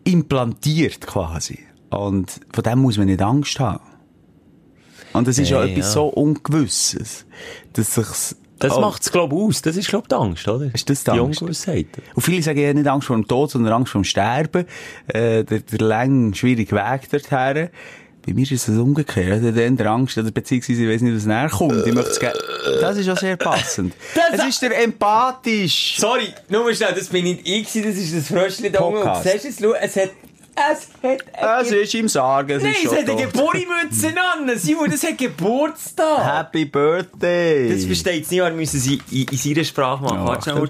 [0.04, 1.60] implantiert quasi.
[1.90, 3.84] Und von dem muss man nicht Angst haben.
[5.14, 5.92] Und es ist ja Hey, etwas ja.
[5.94, 7.26] so Ungewisses,
[7.74, 8.82] dass sich's Das Oh.
[8.82, 9.62] macht's, glaub ich, aus.
[9.62, 10.70] Das ist, glaub ich, die Angst, oder?
[10.74, 11.42] Ist das die die Angst?
[11.42, 11.88] Ungewissheit.
[12.14, 14.66] Und viele sagen ja nicht Angst vor dem Tod, sondern Angst vor dem Sterben.
[15.08, 17.70] Äh, der, der lang, schwierige Weg dorthin.
[18.28, 19.32] Bei mir ist es umgekehrt.
[19.32, 21.88] Also dann der Angst, oder beziehungsweise ich weiß nicht, was näher kommt.
[21.88, 22.20] Ich möchte es
[22.82, 23.94] das ist auch sehr passend.
[24.14, 25.96] Das- es ist der empathisch.
[25.98, 29.08] Sorry, nur schnell, das bin nicht ich gewesen, das ist das Fröschchen da unten.
[29.08, 30.12] Und siehst du es hat,
[30.72, 33.34] es hat, Es ist im Sarg, es Nein, ist es schon hat eine tot.
[33.34, 34.58] Geburtstagsmütze an.
[34.58, 36.38] Simon, das hat Geburtstag.
[36.40, 37.74] Happy Birthday!
[37.74, 40.18] Das versteht es nicht, wir müssen sie in, in seiner Sprache machen.
[40.20, 40.62] Ja, Warte schnell,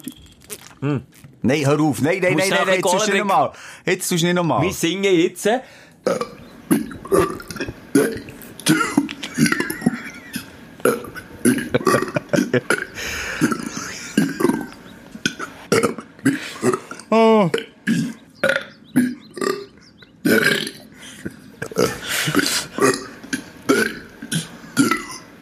[0.82, 1.02] warte.
[1.41, 2.02] Nein, hör auf.
[2.02, 3.52] Nein, nein, nein, nein, nein, jetzt tust du nicht nochmal.
[3.86, 4.62] Jetzt tust du nicht nochmal.
[4.62, 5.47] wir singen jetzt.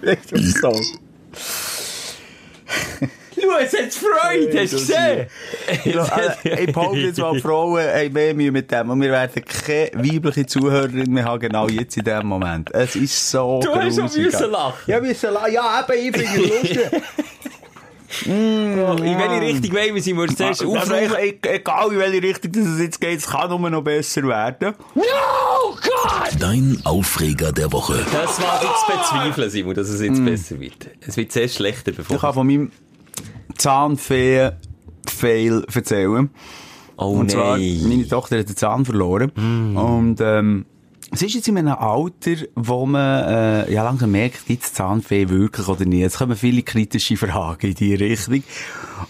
[0.07, 0.17] Äh,
[0.61, 0.73] so.
[3.39, 5.27] Schau, es hat Freude, hast du gesehen?
[6.55, 8.89] Ich behaupte jetzt mal, Frauen haben mehr Mühe mit dem.
[8.89, 12.73] Und wir werden keine weibliche Zuhörerin mehr haben, genau jetzt in dem Moment.
[12.73, 14.83] Es ist so Du hast schon müssen lachen.
[14.87, 15.53] Ja, müssen lachen.
[15.53, 17.01] Ja, eben, ich finde es lustig.
[18.25, 20.35] In welche Richtung wollen wir, Simon?
[20.35, 24.23] Zuerst Also, egal in welche Richtung das es jetzt geht, es kann nur noch besser
[24.23, 24.73] werden.
[24.95, 26.31] Oh Gott!
[26.39, 28.05] Dein Aufreger der Woche.
[28.11, 30.87] Das war jetzt bezweifeln, Simon, dass es jetzt besser wird.
[31.05, 32.15] Es wird sehr schlechter, bevor...
[32.15, 32.71] Ich kann von meinem
[33.57, 36.29] Zahnfee-Fail erzählen.
[36.97, 37.79] oh Und zwar, nein.
[37.87, 39.31] meine Tochter hat den Zahn verloren.
[39.75, 40.65] Und, ähm,
[41.11, 45.29] es ist jetzt in einem Alter, wo man, äh, ja, langsam merkt, gibt es Zahnfee
[45.29, 46.01] wirklich oder nicht?
[46.01, 48.43] Jetzt kommen viele kritische Fragen in die Richtung.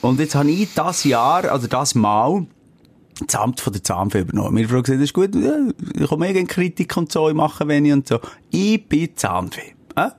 [0.01, 2.45] Und jetzt habe ich das Jahr, also das Mal,
[3.25, 4.53] das Amt von der Zahnfee übernommen.
[4.53, 7.67] Meine Frau gesagt, das ist gut, ich komme eh gerne Kritik und so, ich mache
[7.67, 8.19] wenig und so.
[8.51, 9.73] Ich bin Zahnfee.
[9.95, 10.09] Äh?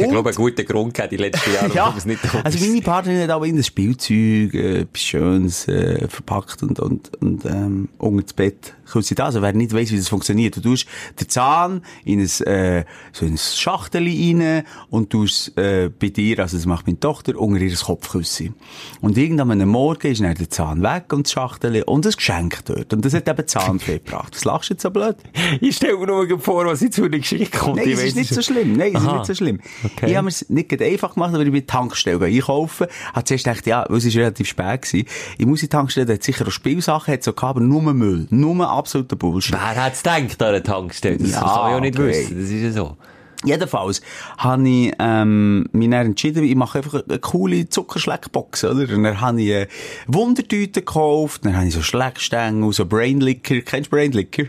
[0.00, 2.40] Es hat, glaube ich, einen guten Grund gehabt, die letzten Jahre, Ja, es nicht da
[2.40, 7.16] also meine Partnerin hat aber in das Spielzeug, äh, etwas Schönes, äh, verpackt und, und,
[7.22, 9.26] und, ähm, unter das Bett küsse das.
[9.26, 10.56] Also wer nicht weiss, wie das funktioniert.
[10.56, 10.86] Du tust
[11.20, 16.38] den Zahn in ein, äh, so in ein Schachtel rein und tust, äh, bei dir,
[16.40, 18.52] also das macht meine Tochter, unter ihr Kopfküsse.
[19.00, 22.64] Und irgendwann am Morgen ist dann der Zahn weg und das Schachtel und das Geschenk
[22.66, 22.92] dort.
[22.92, 24.34] Und das hat eben Zahnfee gebracht.
[24.34, 25.16] Was lachst du jetzt so blöd?
[25.60, 27.76] Ich stelle mir nur vor, was jetzt für eine Geschichte kommt.
[27.76, 28.74] Nein, es ist nicht so schlimm.
[28.74, 29.60] Nein, es ist nicht so schlimm.
[29.92, 30.10] Okay.
[30.10, 32.86] Ich habe es nicht einfach gemacht, aber ich bin Tankstelle einkaufen.
[33.14, 35.06] Hat zuerst gedacht, ja, weil es ist relativ spät gewesen.
[35.38, 37.82] Ich muss in die Tankstelle, da hat sicher auch Spielsachen, hat so gehabt, aber nur
[37.94, 38.26] Müll.
[38.30, 39.54] Nur absoluter Bullshit.
[39.54, 41.18] Wer hat's gedacht an der Tankstelle?
[41.18, 42.08] Das Ja, kann man ja nicht okay.
[42.08, 42.40] wissen.
[42.40, 42.96] Das ist ja so.
[43.44, 44.00] Jedenfalls
[44.38, 48.94] habe ich ähm, mich entschieden, ich mache einfach eine coole Zuckerschleckbox, oder?
[48.94, 49.68] Und dann habe ich äh,
[50.06, 53.60] Wundertüten gekauft, dann habe ich so Schleckstängel, so Brainlicker.
[53.60, 54.44] Kennst du Brainlicker?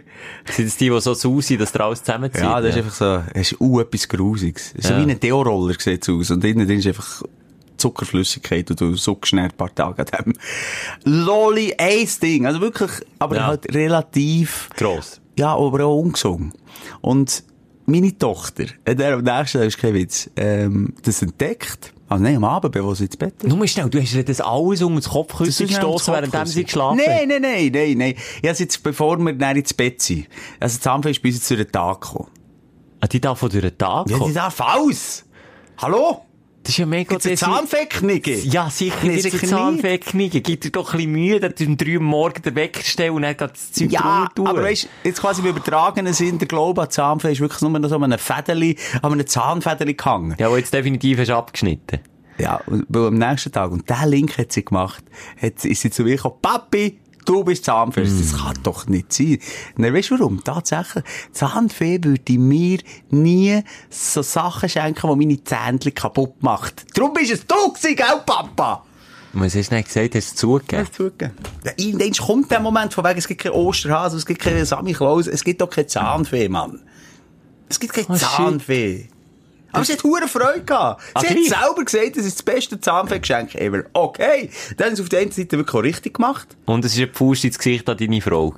[0.50, 2.42] Sind es die, die so sausen, dass der alles zusammenzieht?
[2.44, 4.74] Ja, das ist einfach so, es ist uh, etwas Grusiges.
[4.78, 5.06] So Ja.
[5.06, 6.32] wie ein Deo-Roller sieht's aus.
[6.32, 7.24] Und innen drin ist einfach
[7.78, 10.34] Zuckerflüssigkeit und du suckst ein paar Tage an dem.
[11.04, 12.46] Loli, ein Ding.
[12.46, 13.48] Also wirklich, aber Ja.
[13.48, 15.22] halt relativ, gross.
[15.38, 16.54] ja, aber auch ungesund.
[17.02, 17.44] Und
[17.88, 21.94] meine Tochter, äh, der am nächsten Tag ist kein Witz, ähm, das entdeckt.
[22.10, 23.54] Also nein, am Abend, bevor sie ins Bett ist.
[23.54, 27.06] Nur schnell, du hast ihr das alles um das Kopfkissen gestossen, während sie geschlafen hat.
[27.08, 28.16] Nein, nein, nein, nein, nein.
[28.46, 30.28] Habe jetzt, bevor wir dann ins Bett sind,
[30.60, 30.84] also ist
[31.22, 32.30] bei uns jetzt durch den Tag gekommen.
[33.02, 34.34] Ah, die darf von durch den Tag Ja, die kommen.
[34.34, 35.26] darf aus!
[35.78, 36.22] Hallo?
[36.68, 38.40] Das ist ja mega Gibt's eine Zahnfecknige?
[38.40, 39.48] Ja, sicher Nee, sicher eine.
[39.48, 40.42] Zahnfecknige.
[40.42, 43.16] Gibt dir doch ein bisschen Mühe, dass du um drei Uhr morgens den Wecker stellst
[43.16, 46.48] und dann geht das Zeug Ja, drunter aber weißt, jetzt quasi im übertragenen Sinn, der
[46.50, 50.36] Glaube an Zahnfee ist wirklich nur noch so an einem Fädeli, an einem Zahnfädeli gehangen.
[50.38, 52.00] Ja, wo jetzt definitiv hast du abgeschnitten.
[52.38, 55.06] Ja, und weil am nächsten Tag, und der Link hat sie gemacht,
[55.42, 58.04] hat, ist sie zu mir gekommen, Papi, du bist Zahnfee.
[58.04, 59.40] Das kann doch nicht sein.
[59.78, 60.44] Dann weißt du warum?
[60.44, 66.86] Tatsächlich, Zahnfee würde mir nie so Sachen schenken, die meine Zähnchen kaputt macht.
[66.96, 68.84] Darum bist es du gewesen, gell, Papa?
[69.34, 70.16] Was hast du nicht gesagt?
[70.16, 70.86] Hast du zugegeben?
[70.86, 71.32] Das zugeben.
[71.64, 74.94] Ja, irgendwann kommt der Moment, von wegen, es gibt keinen Osterhase, es gibt keinen Sammy
[74.94, 76.82] Klaus, es gibt doch keine Zahnfee, Mann.
[77.70, 79.10] Es gibt keine Oh, shit.
[79.78, 81.02] Aber sie hat hure Freude gehabt.
[81.14, 81.50] Ah, Sie hat gleich?
[81.50, 83.84] selber gesagt, das ist das beste Zahnfee-Geschenk ever.
[83.94, 84.50] Okay.
[84.78, 86.48] Dann haben sie auf der einen Seite wirklich richtig gemacht.
[86.66, 88.54] Und es ist ein Pfust ins Gesicht an deine Frau.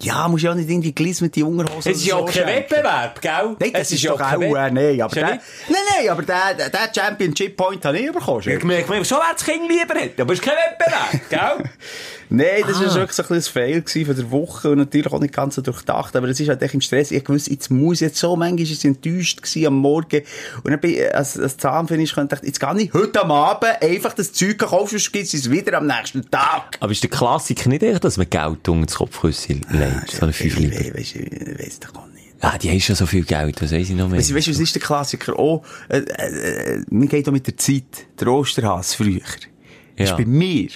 [0.00, 2.48] Ja, musst ja auch nicht irgendwie die Unterhosen Es ist ja kein so schenken.
[2.48, 3.56] Wettbewerb, gell?
[3.60, 5.80] Nein, das Es ist, ja doch auch, kein äh, nein, aber Ist der, nicht- nein,
[5.96, 8.42] nein, aber der, der- der Championship Point habe ich bekommen.
[8.44, 10.20] Ich merke schon, wer das Kind lieber hat.
[10.20, 11.70] Aber es ist kein Wettbewerb, gell?
[12.34, 12.86] Nein, das Ah.
[12.86, 15.62] war wirklich so ein bisschen Fail von der Woche und natürlich auch nicht ganz so
[15.62, 17.10] durchdacht, aber es ist halt echt im Stress.
[17.10, 20.22] Ich wusste, jetzt muss ich jetzt so, manchmal ist ich enttäuscht gewesen am Morgen
[20.64, 23.70] und dann bin ich, als, als Zahnfinish dachte ich, jetzt kann ich heute am Abend
[23.82, 26.78] einfach das Zeug kaufen, sonst gibt es wieder am nächsten Tag.
[26.80, 30.10] Aber ist der Klassiker nicht echt, dass man Geld unter das Kopfkissen legt?
[30.12, 30.80] So eine 5 Liter.
[30.80, 32.22] Ich weiss, ich weiss doch gar nicht.
[32.40, 34.18] Ah, die haben schon so viel Geld, was weiss ich noch mehr?
[34.18, 35.38] Weißt du, was ist der Klassiker?
[35.38, 38.06] Oh, äh, äh, äh, mir geht auch mit der Zeit.
[38.18, 39.20] Der Osterhass früher.
[39.96, 40.04] Ja.
[40.04, 40.68] ist bei mir.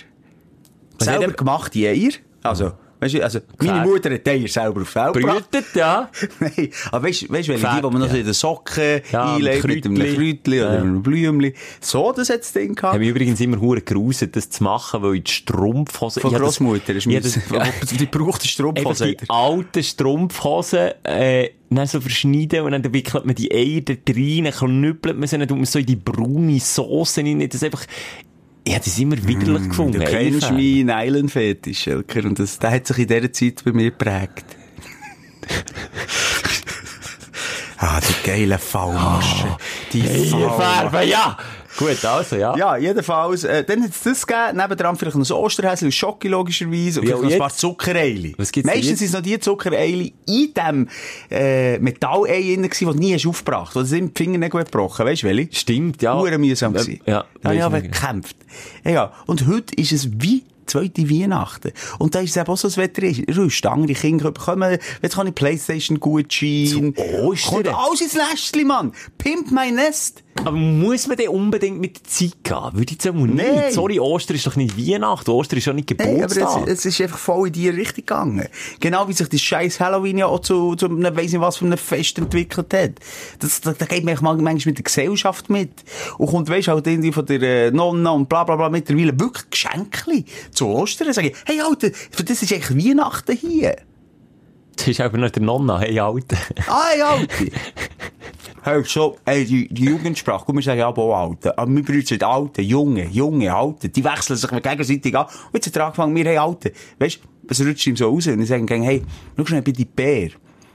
[0.98, 2.10] Was selber hat gemacht, die Eier.
[2.42, 3.86] Also, weißt du, also, meine.
[3.86, 5.50] Mutter hat die Eier selber auf gebracht.
[5.50, 6.08] Brütet, ja.
[6.40, 9.34] Nein, aber weißt du, weißt, welche, die, die man noch so in den Socken Ja,
[9.34, 10.60] einlegt, mit einem Kräutli.
[10.60, 10.80] Oder Ja.
[10.80, 11.54] einem Blümli.
[11.80, 12.92] So, das hat das Ding Ich gehabt.
[12.94, 16.22] habe mich übrigens immer hure geruset, das zu machen, weil ich die Strumpfhosen...
[16.22, 16.32] Von.
[16.32, 17.06] Das, habe ist
[17.82, 19.06] das- die braucht die Strumpfhose.
[19.20, 24.52] die alten Strumpfhosen, äh, dann so verschneiden und dann wickelt man die Eier da rein,
[24.52, 27.84] knüppelt man sie, dann tut man so in die braune Sauce rein, das einfach,
[28.66, 29.98] ich habe das immer widerlich gefunden.
[29.98, 33.70] Mm, Du kennst meinen Island-Fetisch, Schelker, und das, der hat sich in dieser Zeit bei
[33.72, 34.44] mir geprägt.
[37.78, 39.56] ah, die geile Fallmasche.
[39.92, 40.60] die Fallmasche.
[40.60, 41.38] Farbe, ja!
[41.76, 42.56] Gut, also, ja.
[42.56, 47.00] Ja, jedenfalls, äh, dann hat es das gegeben, nebendran vielleicht noch ein Osterhäschen, Schocke logischerweise,
[47.00, 47.58] und Ja, vielleicht noch ein paar jetzt?
[47.58, 48.34] Zuckereili.
[48.38, 50.88] Was gibt's Meistens sind noch die Zuckereili in dem
[51.30, 53.76] äh, Metallei drin gewesen, die nie hast aufgebracht.
[53.76, 55.48] Oder sind die Fingernägel gebrochen, weißt du welche?
[55.54, 56.18] Stimmt, ja.
[56.18, 57.00] Hure mühsam Äh, gewesen.
[57.06, 57.24] Ja.
[57.42, 57.92] Da habe ich weiss aber nicht.
[57.92, 58.36] gekämpft.
[58.84, 61.72] Ja, und heute ist es wie zweite Weihnachten.
[61.98, 63.66] Und da ist es eben auch so, das Wetter ist.
[63.66, 66.66] Andere Kinder bekommen, jetzt kann ich Playstation Gutschein.
[66.96, 67.62] Zu Ostern?
[67.64, 68.92] Kommt alles ins Lästchen, Mann.
[69.18, 70.22] Pimp mein Nest.
[70.44, 72.72] Aber muss man denn unbedingt mit der Zeit gehen?
[72.72, 73.46] Würde ich jetzt einmal nicht.
[73.46, 73.72] Nein.
[73.72, 75.30] Sorry, Ostern ist doch nicht Weihnachten.
[75.30, 76.66] Ostern ist ja nicht Nein, aber Geburtstag.
[76.66, 78.48] es, es ist einfach voll in die Richtung gegangen.
[78.80, 81.68] Genau wie sich das scheiß Halloween ja auch zu, zu einem, weiss nicht was, von
[81.68, 82.92] einem Fest entwickelt hat.
[83.40, 85.70] Das, da, da geht man manchmal, manchmal mit der Gesellschaft mit.
[86.18, 89.50] Und kommt, weisst halt irgendwie von der äh, Nonna und bla bla bla mittlerweile wirklich
[89.50, 91.12] Geschenkli zu Ostern.
[91.12, 91.90] Sag ich, hey Alter,
[92.24, 93.76] das ist eigentlich Weihnachten hier.
[94.76, 96.36] Das ist aber noch der Nonna, hey, Alter.
[96.68, 97.44] Ah, hey Alter.
[98.66, 101.56] Hör so, ey, die, die Jugendsprache, guck, wir sagen ja auch Alte.
[101.56, 103.88] Aber wir benutzen Alte, Junge, Junge, Alte.
[103.88, 105.26] Die wechseln sich gegenseitig an.
[105.26, 106.72] Und jetzt hat er angefangen, wir haben Alte.
[106.98, 108.26] Weißt du, was rutscht ihm so raus?
[108.26, 109.04] Und ich sage ihm, hey,
[109.36, 110.30] schau schnell, ich bin die Bär.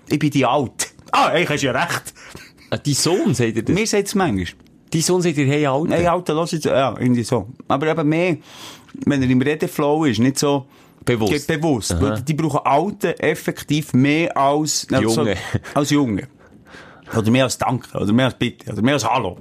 [0.07, 0.87] Ich bin die Alte.
[1.11, 2.13] Ah, hey, hast ja recht.
[2.69, 3.75] Ah, Dein Sohn, sagt er das?
[3.75, 4.47] Mir sagt es manchmal.
[4.89, 5.93] Dein Sohn sagt dir, hey, Alter.
[5.93, 7.49] Hey, Alte, lass jetzt, ja, irgendwie so.
[7.67, 8.37] Aber eben mehr,
[9.05, 10.65] wenn er im Redeflow ist, nicht so,
[11.05, 11.47] Bewusst.
[11.47, 11.93] Geht bewusst.
[11.93, 12.01] Aha.
[12.01, 15.35] Weil Die brauchen Alte effektiv mehr als, also, Junge.
[15.73, 16.27] als Junge.
[17.15, 19.37] Oder mehr als Danke, oder mehr als Bitte, oder mehr als Hallo.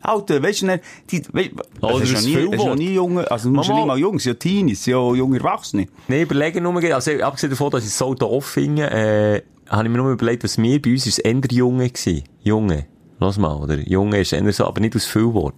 [0.00, 2.78] Alte, weißt du nicht, die, weißt, Oder das ist nie, das ist ja Füllwort.
[2.78, 5.38] nie junge, also, du musst ja nicht mal jung, es sind ja Teenies, ja junge
[5.38, 5.88] Erwachsene.
[6.08, 9.90] Nee, überlegen nur, also, abgesehen davon, dass ich es so doof finde, äh, habe ich
[9.90, 12.22] mir nur überlegt, was mir bei uns ist, eher Junge gewesen.
[12.42, 12.86] Junge.
[13.18, 13.78] Lass mal, oder?
[13.78, 15.54] Junge ist eher so, aber nicht aus Füllwort.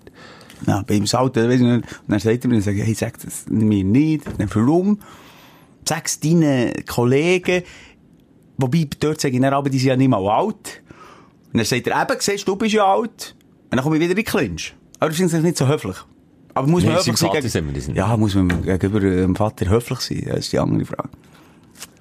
[0.66, 2.86] Ja, bei ihm Alten, weißt du nicht, und dann sagt er mir, dann sage ich,
[2.86, 4.98] hey, sag das mir nicht, dann warum?
[5.88, 7.62] Sag's deinen Kollegen,
[8.58, 10.82] wobei, dort sage ich dann aber, die sind ja nicht mal alt.
[11.52, 13.34] Und dann sagt er, eben, siehst du, bist ja alt.
[13.70, 14.74] Und dann komme ich wieder in den Clinch.
[15.00, 15.96] Aber das ich nicht so höflich.
[16.52, 17.30] Aber muss man Nee, höflich sein?
[17.30, 17.96] Vater sind wir das nicht.
[17.96, 20.24] Ja, muss man gegenüber dem Vater höflich sein?
[20.26, 21.08] Das ist die andere Frage.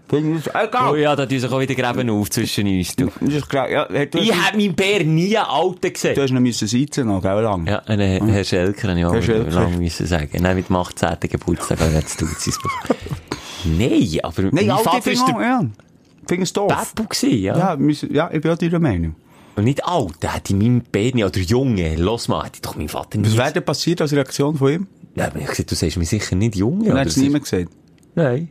[0.09, 0.91] Ich, egal.
[0.91, 3.07] Oh ja, da tun sich auch wieder Gräben auf zwischen uns, du.
[3.21, 6.15] Ist ja, du, Ich habe meinen Bär nie Alten gesehen.
[6.15, 7.67] du hast noch müssen sitzen, noch, gell, lang.
[7.67, 9.51] Ja, einen Herr Schelker auch Herr Schelker.
[9.51, 10.29] lange müssen sagen.
[10.41, 11.17] Nein, mit dem 18.
[11.29, 12.37] Geburtstag habe ich jetzt bekommen.
[13.65, 15.65] Nein, aber Nein, mein Vater ist ich der ja.
[16.27, 16.67] Finde es doof.
[16.95, 17.57] Beppo ja.
[17.57, 19.15] Ja, müssen, ja, ich bin auch deiner Meinung.
[19.55, 22.89] Und nicht alt, der hätte meinen Bär nicht, oder Junge, los mal, hätte doch mein
[22.89, 23.31] Vater nicht.
[23.31, 24.87] Was wäre denn passiert als Reaktion von ihm?
[25.15, 27.69] Ja, aber ich gesagt, du sagst mir sicher nicht Junge, Dann Das ist- niemand gesagt.
[28.13, 28.49] Nein.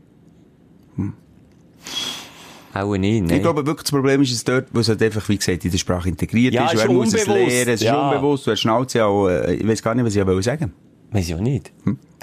[2.74, 3.36] Auch nicht, nein.
[3.36, 5.70] Ich glaube wirklich, das Problem ist es dort, wo es halt einfach, wie gesagt, in
[5.70, 6.74] der Sprache integriert Ja, ist.
[6.74, 7.68] ist Und er muss es unbewusst, lernen.
[7.68, 8.10] Es ist ja.
[8.10, 8.46] unbewusst.
[8.46, 10.72] Du hast Schnauze auch, ich weiß gar nicht, was ich wollte sagen.
[11.10, 11.72] Weiß ich auch nicht.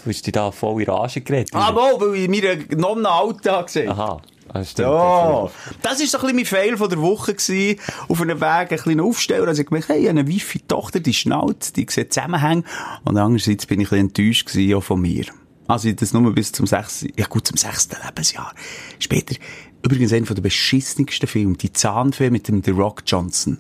[0.04, 1.52] Du hast dich da voll in Rage geredet.
[1.54, 3.90] Ah, wohl, weil ich mir Nonna Alta gesehen.
[3.90, 4.22] Aha.
[4.50, 4.90] Ah, stimmt.
[4.90, 5.50] Ja,
[5.82, 7.80] das war so ein bisschen mein Fail von der Woche gewesen.
[8.10, 9.48] Auf einem Weg ein bisschen aufstellen.
[9.48, 12.64] Also ich gemerkt, hey, ich habe eine weife Tochter, die schnauzt, die sieht Zusammenhänge.
[13.06, 15.26] Und andererseits bin ich ein bisschen enttäuscht gewesen, auch von mir.
[15.68, 18.54] Also das nur bis zum sechsten, ja gut, zum sechsten Lebensjahr.
[19.00, 19.36] Später,
[19.82, 23.60] übrigens einer der beschissensten Filme, die Zahnfee mit dem The Rock Johnson.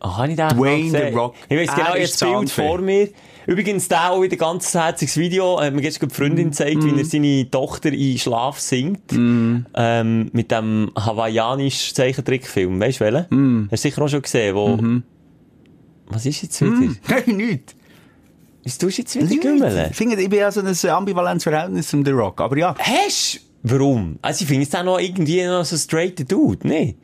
[0.00, 1.16] Ah, habe ich den Dwayne The?
[1.16, 1.34] Rock.
[1.48, 3.08] Ich weiss genau, jetzt das Bild vor mir.
[3.46, 6.16] Übrigens, der auch wieder ganz herziges Video, hat mir gestern die Mm.
[6.16, 9.12] Freundin gezeigt, wie er seine Tochter in Schlaf singt.
[9.12, 9.66] Mm.
[9.74, 12.80] Ähm, mit dem hawaiianischen Zeichentrickfilm.
[12.80, 13.26] Weißt du welchen?
[13.30, 13.68] Mm.
[13.70, 14.76] Hast du sicher auch schon gesehen, wo...
[14.76, 15.02] Mhm.
[16.08, 16.94] Was ist jetzt wieder?
[17.08, 17.74] Nein, nicht.
[18.64, 19.90] Was tust du jetzt wieder gümmeln?
[19.90, 22.40] Ich finde, ich bin ja so ein ambivalentes Verhältnis zum The Rock.
[22.40, 22.74] Aber ja.
[22.78, 24.18] Hast Warum?
[24.22, 26.94] Also ich finde es auch noch irgendwie noch so ein straighter Dude, ne?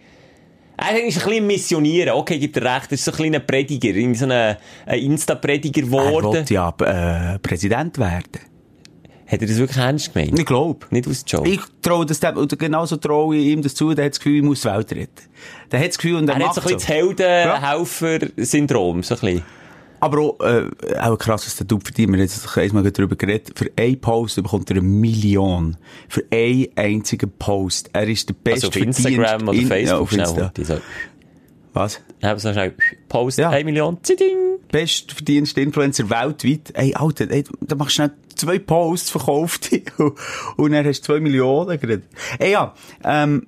[0.85, 2.15] Er ist ein bisschen missionieren.
[2.15, 2.87] Okay, gibt er recht.
[2.91, 3.91] Er ist so ein kleiner Prediger.
[3.91, 6.25] Irgendwie so ein, ein Insta-Prediger Er geworden.
[6.25, 8.41] wollte ja äh, Präsident werden.
[9.27, 10.39] Hat er das wirklich ernst gemeint?
[10.39, 10.87] Ich glaube.
[10.91, 11.49] Nicht aus Joke.
[11.49, 14.37] Ich traue das dem, oder genauso traue ich ihm das zu, der hat das Gefühl,
[14.39, 15.23] ich muss die Welt retten.
[15.71, 17.15] Der hat das Gefühl, und er, er macht hat so ein bisschen so.
[17.15, 19.03] das Helden-Helfer-Syndrom.
[19.03, 19.43] So ein bisschen.
[20.03, 20.69] Aber auch, äh,
[21.01, 22.09] auch krass, was der Typ verdient.
[22.09, 23.53] Wir haben jetzt einmal darüber geredet.
[23.57, 25.77] Für einen Post bekommt er eine Million.
[26.09, 27.89] Für einen einzigen Post.
[27.93, 30.59] Er ist der beste Also auf Instagram oder in- Facebook Ja, auf.
[30.59, 30.81] Insta.
[31.73, 32.01] Was?
[32.23, 32.75] haben so schnell
[33.09, 33.51] Post, Ja.
[33.51, 34.59] 1 Million, ziding.
[34.73, 36.73] Bestverdienste Influencer weltweit.
[36.75, 39.71] Ey, Alter, ey, da machst du schnell zwei Posts, verkauft
[40.57, 42.03] und, dann hast du zwei Millionen gerade.
[42.41, 43.47] Ey, ja, ähm,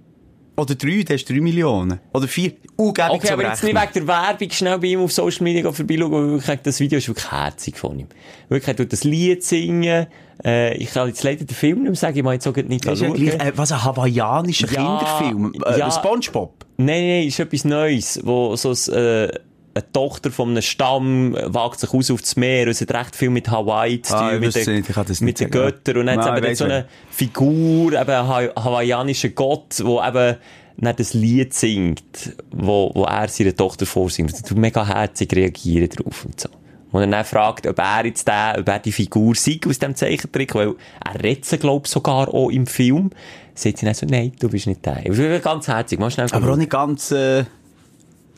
[0.57, 2.01] oder drei, dann hast du drei Millionen.
[2.13, 2.53] Oder vier.
[2.77, 6.13] Ungäbig Okay, aber jetzt nicht wegen der Werbung schnell bei ihm auf Social Media vorbeischauen,
[6.13, 8.07] weil wirklich, das Video ist wirklich herzig von ihm.
[8.49, 10.07] Wirklich, er tut das Lied singen,
[10.45, 12.85] äh, ich kann jetzt leider den Film nicht mehr sagen, ich meine jetzt auch nicht
[12.85, 13.15] ja schauen.
[13.15, 15.53] gleich, äh, was, ein hawaiianischer Ja, Kinderfilm?
[15.65, 15.91] Äh, ja.
[15.91, 16.65] Spongebob?
[16.77, 19.29] Nein, nein, ist etwas Neues, wo so ein, äh,
[19.75, 23.31] eine Tochter von einem Stamm wagt sich aus aufs Meer, und es hat recht viel
[23.31, 25.51] mit Hawaii zu tun, Ah, ich mit, den, ich mit den.
[25.51, 25.97] Göttern.
[25.99, 30.03] Und dann hat ich es weiss so eine Figur, eben ein ha hawaiianischer Gott, wo
[30.03, 30.37] eben
[30.77, 34.33] nicht das Lied singt, wo, wo er seiner Tochter vorsingt.
[34.51, 36.49] Und mega herzig reagieren drauf und so.
[36.91, 39.97] Und er dann fragt, ob er jetzt der, ob er die Figur sei aus dem
[39.97, 43.11] Zeichentrick, weil er redet sie, glaub sogar auch im Film.
[43.57, 45.03] Sagt sie dann so, nein, du bist nicht der.
[45.05, 47.45] Das ist ganz herzig, mal schnell Aber auch nicht ganz, äh,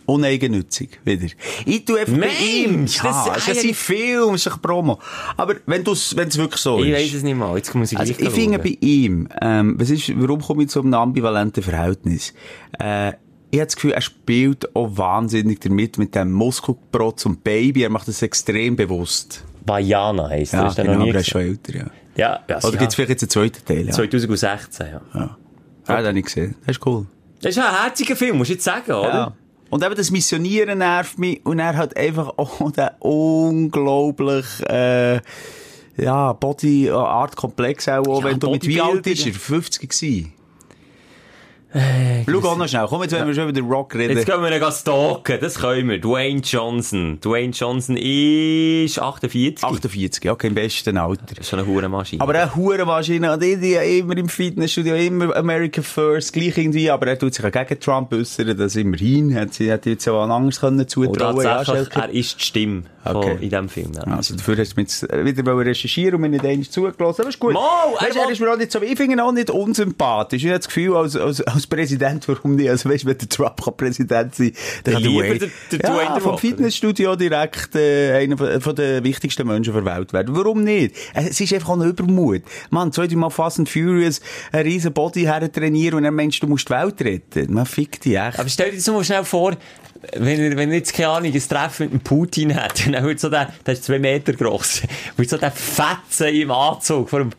[0.07, 1.27] uneigennützig, wieder.
[1.64, 2.77] Ich tu einfach bei ihm.
[2.77, 4.99] Mensch, Ja, das- das ist ja sein Film, ist ein Promo.
[5.37, 6.97] Aber wenn es wirklich so Ich ist.
[6.99, 10.11] weiss es nicht mal, jetzt muss ich Also, ich finde bei ihm, ähm, was ist,
[10.21, 12.33] warum komme ich zu einem ambivalenten Verhältnis?
[12.79, 13.12] Äh,
[13.51, 17.83] ich habe das Gefühl, er spielt auch wahnsinnig damit, mit dem Muskelprotz und Baby.
[17.85, 19.45] Er macht das extrem bewusst.
[19.64, 21.87] Vajana heisst Ja, ist der genau, aber er ist schon älter, ja.
[22.16, 22.79] Ja, ja, Oder ja.
[22.79, 23.92] gibt's vielleicht jetzt einen zweiten Teil, ja?
[23.92, 25.01] 2016, ja.
[25.14, 25.37] Ja,
[25.88, 26.55] ja den habe ich gesehen.
[26.66, 27.07] Das ist cool.
[27.42, 29.09] Das ist ja ein herziger Film, musst du jetzt sagen, oder?
[29.09, 29.33] Ja.
[29.71, 35.21] Und eben das Missionieren nervt mich und er hat einfach auch den unglaublich, äh,
[35.97, 39.35] ja, Body Art Komplex auch, Ja, wenn du mit wie alt ist er?
[39.35, 40.33] 50 gewesen.
[41.77, 42.87] Äh, Schau auch noch schnell.
[42.89, 44.17] Komm, jetzt wenn wir schon über den Rock reden.
[44.17, 46.01] Jetzt können wir ihn stalken, das können wir.
[46.01, 47.19] Dwayne Johnson.
[47.21, 49.62] Dwayne Johnson ist 48.
[49.65, 51.23] 48, okay, im besten Alter.
[51.29, 52.23] Das ist schon eine Hurenmaschine.
[52.23, 57.19] Aber eine Hurenmaschine und ich, immer im Fitnessstudio, immer America First, gleich irgendwie, aber er
[57.19, 60.89] tut sich auch gegen Trump äußern, dass immerhin, hat sie, hat jetzt auch anderes können
[60.89, 61.37] zutrauen.
[61.43, 62.01] Ja, tatsächlich, Schelke.
[62.01, 63.35] er ist die Stimme Okay.
[63.41, 63.93] in diesem Film.
[63.95, 64.03] Ja.
[64.17, 65.03] Also dafür hast du mich
[65.37, 67.21] wieder wollen recherchieren und mir nicht einmal zugelassen.
[67.21, 67.53] Aber ist gut.
[67.55, 67.61] Mal,
[68.01, 70.43] weißt, er ist mir auch nicht so, ich finde ihn auch nicht unsympathisch.
[70.43, 72.69] Ich habe das Gefühl, als, als, als Präsident, warum nicht?
[72.71, 74.53] Also weißt, wenn der Trump kann Präsident sein
[74.85, 78.75] dann kann Lieber Wayne- der- der Dwayne ja, vom Fitnessstudio direkt äh, einer von, von
[78.75, 80.35] den wichtigsten Menschen der Welt werden.
[80.37, 80.95] Warum nicht?
[81.15, 82.43] Es ist einfach auch ein Übermut.
[82.71, 84.21] Mann, zwei, drei Mal Fast and Furious,
[84.53, 87.53] ein riesen Body her trainieren und dann meinst du, du musst die Welt retten.
[87.53, 88.39] Man fickt die echt.
[88.39, 89.57] Aber stell dir das mal schnell vor,
[90.17, 93.19] wenn er, wenn er jetzt, keine Ahnung, ein Treffen mit dem Putin hat, dann wird
[93.19, 94.83] so der, der ist zwei Meter groß,
[95.17, 97.31] wird so der Fetzen im Anzug vor dem,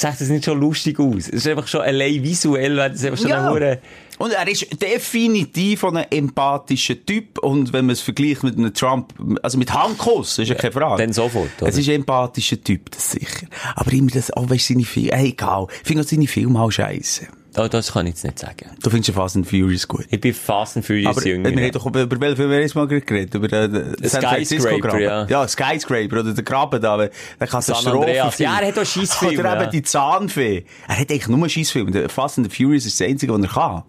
[0.00, 1.28] gesagt, das nicht schon lustig aus.
[1.28, 3.40] Es ist einfach schon allein visuell, wäre das einfach schon Ja.
[3.40, 3.78] eine Hure,
[4.18, 7.38] Und er ist definitiv ein empathischer Typ.
[7.38, 11.02] Und wenn man es vergleicht mit einem Trump, also mit Handkuss, ist ja keine Frage.
[11.02, 11.68] dann sofort, oder?
[11.68, 13.46] Es ist ein empathischer Typ, das sicher.
[13.76, 15.66] Aber immer das, oh, weißt du, seine Filme, ey, egal.
[15.82, 17.28] Ich finde auch seine Filme auch scheiße.
[17.56, 18.70] Oh, das kann ich jetzt nicht sagen.
[18.82, 20.06] Du findest ja Fast and Furious gut.
[20.10, 21.50] Ich bin Fast and Furious Aber äh, jünger.
[21.50, 23.34] wir haben doch über, über welchen Film haben mal geredet?
[23.34, 25.26] Über den, den San Francisco ja.
[25.26, 28.02] Ja, Skyscraper oder der Graben da, der San Katastrophenfilm.
[28.02, 28.38] Andreas.
[28.38, 29.70] Ja, er hat auch Scheissfilme, Oder eben ja.
[29.70, 30.64] die Zahnfee.
[30.86, 32.08] Er hat eigentlich nur Scheissfilme.
[32.08, 33.82] Fast and Furious ist das Einzige, was er kann.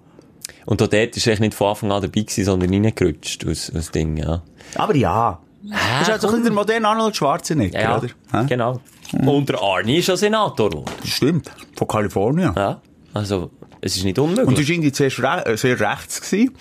[0.65, 3.91] Und auch dort ist er nicht von Anfang an dabei gewesen, sondern reingerutscht aus, aus
[3.91, 4.41] Ding, ja.
[4.76, 5.39] Aber ja.
[5.63, 8.08] Das ist halt so ein bisschen der moderne Arnold Schwarzenegger, Ja, oder?
[8.32, 8.45] Hä?
[8.48, 8.80] genau.
[9.26, 10.91] Und der Arnie ist schon Senator geworden.
[11.04, 11.52] Stimmt.
[11.76, 12.54] Von Kalifornien.
[12.56, 12.82] Ja.
[13.13, 14.48] Also, es ist nicht unmöglich.
[14.48, 16.56] Und du warst zuerst re äh, sehr rechts gewesen.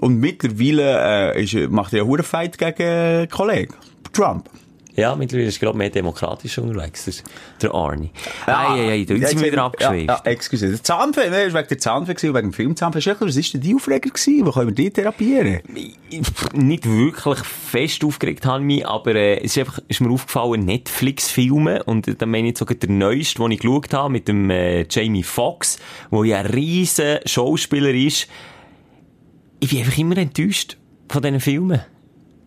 [0.00, 3.74] Und mittlerweile äh, ist, macht er einen Hurenfight gegen Kollegen.
[4.12, 4.48] Trump.
[4.96, 7.14] Ja, mittlerweile ist gerade mehr demokratisch unterwegs, der,
[7.62, 8.10] der Arnie.
[8.46, 10.08] Ei, ei, ei, da sind wir wieder abgeschweift.
[10.08, 10.68] Ja, ja, excuse.
[10.68, 13.14] Der Zahnfee, ne, ist wegen der Zahnfee gewesen, wegen dem Film Zahnfee.
[13.18, 14.46] Was ist denn die Aufreger gewesen?
[14.46, 15.60] Wo können wir die therapieren?
[16.52, 20.64] Nicht wirklich fest aufgeregt habe ich mich, aber äh, es ist einfach, ist mir aufgefallen,
[20.64, 24.48] Netflix-Filme, und äh, da meine ich sogar der neueste, den ich geschaut habe, mit dem
[24.50, 25.78] äh, Jamie Foxx,
[26.10, 28.28] wo ja ein riesen Schauspieler ist.
[29.58, 30.76] Ich bin einfach immer enttäuscht
[31.08, 31.80] von diesen Filmen.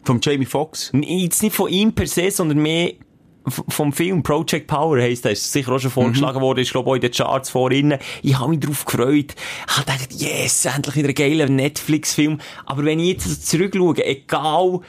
[0.08, 0.94] Vom Jamie Foxx.
[0.94, 2.94] Jetzt nicht von ihm per se, sondern mehr
[3.68, 5.34] vom Film Project Power heisst das.
[5.34, 7.98] Ist sicher auch schon vorgeschlagen worden, ist glaube ich auch in den Charts vorhin.
[8.24, 9.36] Ich habe mich darauf gefreut.
[9.68, 12.40] Ich habe gedacht, yes, endlich wieder ein geiler Netflix-Film.
[12.66, 14.80] Aber wenn ich jetzt zurückschaue, egal,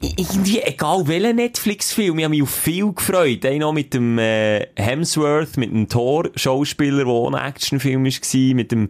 [0.00, 3.44] irgendwie, egal welcher Netflix-Film, ich habe mich auf viel gefreut.
[3.44, 8.70] Einen noch mit dem äh, Hemsworth, mit dem Thor-Schauspieler, der auch ein Actionfilm war, mit
[8.70, 8.88] dem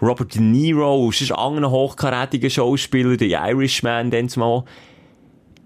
[0.00, 4.64] Robert De Niro, und sonst anderen hochkarätigen Schauspieler, der Irishman, dann mal.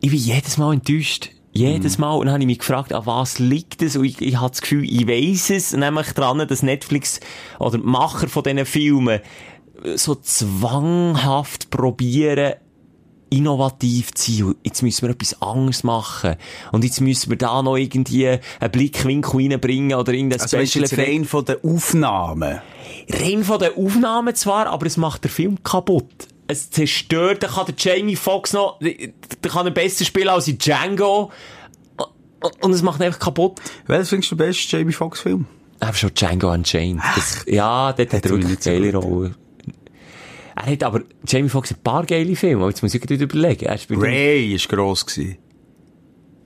[0.00, 1.30] Ich bin jedes Mal enttäuscht.
[1.52, 2.14] Jedes Mal.
[2.14, 3.96] Und dann habe ich mich gefragt, an was liegt es?
[3.96, 7.20] Und ich, ich habe das Gefühl, ich weiss es, nämlich dran, dass Netflix
[7.60, 9.20] oder die Macher von diesen Filmen
[9.94, 12.54] so zwanghaft probieren,
[13.30, 14.54] innovativ zu sein.
[14.64, 16.36] Jetzt müssen wir etwas anderes machen.
[16.72, 21.08] Und jetzt müssen wir da noch irgendwie einen Blickwinkel reinbringen oder irgendein Also, jetzt Effekt.
[21.08, 22.60] rein von den Aufnahmen.
[23.08, 26.28] Rein von den Aufnahmen zwar, aber es macht den Film kaputt.
[26.46, 30.58] Es zerstört, da kann der Jamie Foxx noch, da kann er besser spielen als in
[30.58, 31.30] Django.
[32.60, 33.60] Und es macht ihn einfach kaputt.
[33.86, 35.46] Welches findest du den besten Jamie Foxx Film?
[35.80, 37.00] Aber schon Django Unchained.
[37.16, 39.34] Das, ja, dort hat er wirklich geile Rolle.
[40.56, 43.22] Er hat aber, Jamie Foxx hat ein paar geile Filme, aber jetzt muss ich gerade
[43.22, 43.66] überlegen.
[43.66, 45.04] Er Ray war gross.
[45.06, 45.38] Gewesen.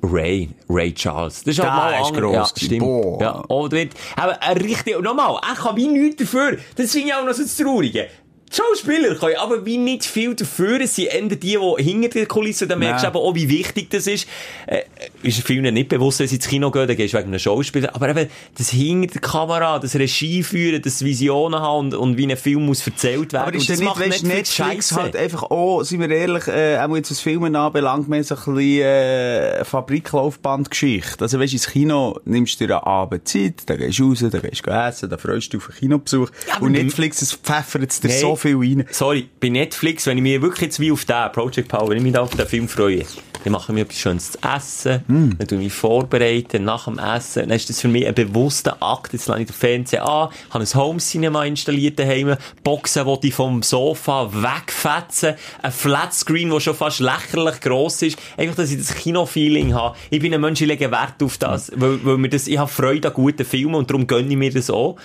[0.03, 1.43] Ray, Ray Charles.
[1.43, 2.81] Das ist auch mal ist gross Ja, stimmt.
[2.81, 3.21] Boah.
[3.21, 6.59] Ja, oh, dort, aber ein richtig, nochmal, er kann wie nichts dafür.
[6.77, 8.07] Das finde ich auch noch so das Traurige.
[8.51, 10.87] Schauspieler können aber wie nicht viel dafür.
[10.87, 14.07] Sind eher die, die hinter der Kulisse, dann merkst du aber auch, wie wichtig das
[14.07, 14.27] ist.
[14.67, 14.83] Äh,
[15.23, 17.95] ist vielen nicht bewusst, wenn sie ins Kino gehen, dann gehst du wegen einem Schauspieler.
[17.95, 22.27] Aber eben, das hinter der Kamera, das Regie führen, das Visionen haben und, und wie
[22.27, 23.49] ein Film muss erzählt werden.
[23.49, 27.11] Aber ist das nicht, weißt, Netflix halt einfach auch, sind wir ehrlich, äh, auch jetzt
[27.11, 31.23] was Filmen anbelangt, mehr so ein bisschen, äh, Fabriklaufbandgeschichte.
[31.23, 34.67] Also weisst, ins Kino nimmst du dir Abend Zeit, dann gehst du raus, dann gehst
[34.67, 36.31] du essen, dann freust du dich auf einen Kinobesuch.
[36.55, 38.85] aber Und Netflix, es pfeffert dir so viel rein.
[38.91, 42.03] Sorry, bei Netflix, wenn ich mich wirklich jetzt wie auf den Project Power, wenn ich
[42.03, 43.05] mich da auf den Film freue,
[43.45, 45.39] dann mache ich mir etwas Schönes zu essen, Hm.
[45.39, 48.77] dann tue ich mich vorbereiten, nach dem Essen, dann ist das für mich ein bewusster
[48.83, 53.29] Akt, jetzt lasse ich den Fernseher an, habe ein Home Cinema installiert daheim, Boxen, die
[53.29, 58.79] ich vom Sofa wegfetzen, ein Flatscreen, der schon fast lächerlich gross ist, einfach, dass ich
[58.79, 59.97] das Kino-Feeling habe.
[60.11, 62.71] Ich bin ein Mensch, ich lege Wert auf das, weil, weil mir das, ich habe
[62.71, 64.97] Freude an guten Filmen und darum gönne ich mir das auch.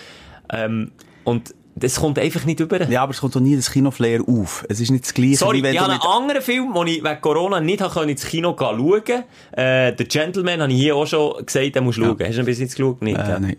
[0.51, 0.91] Ähm,
[1.23, 2.87] und das kommt einfach nicht über.
[2.89, 4.63] Ja, aber es kommt doch nie das Kinoflair auf.
[4.69, 7.03] Es ist nicht das Gleiche, Sorry, wie wenn ich habe einen anderen Film, den ich
[7.03, 9.01] wegen Corona nicht habe können ins Kino schauen
[9.53, 12.17] äh, The Gentleman habe ich hier auch schon gesagt, den musst du schauen.
[12.19, 13.01] Hast du ihn bis jetzt geschaut?
[13.01, 13.39] Nicht, Äh, ja.
[13.39, 13.57] nein.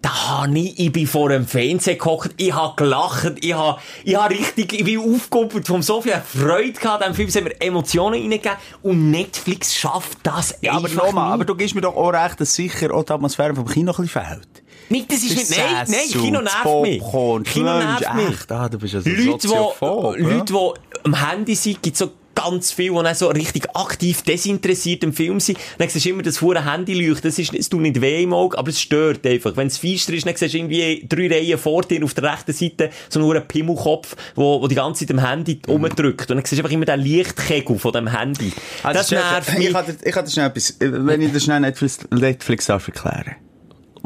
[0.00, 4.14] Da habe ich, ich bin vor dem Fernseher gehockt, ich habe gelacht, ich habe, ich
[4.14, 8.20] habe richtig, ich bin aufgekuppelt vom so viel Freude gehabt, dem Film, haben mir Emotionen
[8.20, 11.34] reingegeben und Netflix schafft das Ja, aber einfach nochmal, nicht.
[11.34, 13.96] aber du gibst mir doch auch recht, dass sicher auch die Atmosphäre vom Kino ein
[14.04, 14.62] bisschen fehlt.
[14.88, 17.52] Nicht, das ist nicht, nein, nein, Kino das nervt mich.
[17.52, 18.28] Kino nervt mich.
[18.28, 20.28] Echt, ah, du bist also Leute, die, ja?
[20.28, 25.04] Leute, die am Handy sind, gibt so ganz viel, die dann so richtig aktiv desinteressiert
[25.04, 25.56] im Film sind.
[25.78, 27.30] Dann siehst du immer das vorne Handy leuchten.
[27.30, 29.56] Das ist, es tut nicht weh im Auge, aber es stört einfach.
[29.56, 32.52] Wenn es feister ist, dann siehst du irgendwie drei Reihen vor dir auf der rechten
[32.52, 35.72] Seite so nur einen Pimmelkopf, wo, wo die ganze Zeit am Handy Mhm.
[35.72, 36.28] rumdrückt.
[36.30, 38.52] Und dann siehst du einfach immer den Lichtkegel von dem Handy.
[38.82, 39.68] Also, das nervt Ich mich.
[40.04, 43.36] ich kann dir schnell etwas, wenn ich das schnell Netflix, Netflix darf erklären.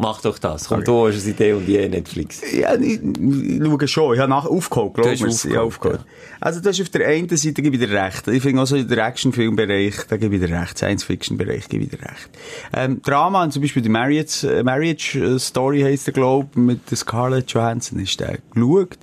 [0.00, 0.68] Mach doch das.
[0.68, 2.40] Komm, du hast eine Idee und je Netflix.
[2.52, 4.14] Ja, ich, ich schaue schon.
[4.14, 5.34] Ich habe nach aufgeholt, glaub Du hast mir's.
[5.44, 6.00] aufgeholt, Ich aufgeholt.
[6.40, 8.28] Also, das ist auf der einen Seite, gebe ich dir recht.
[8.28, 10.78] Ich finde auch so in der Actionfilmbereich, da gebe ich dir recht.
[10.78, 12.30] Science-Fiction-Bereich gebe ich dir recht.
[12.72, 16.96] Ähm, Drama, zum Beispiel die Marriage, äh, Marriage äh, Story heisst der, glaub, mit der
[16.96, 18.96] Scarlett Johansson ist der geschaut.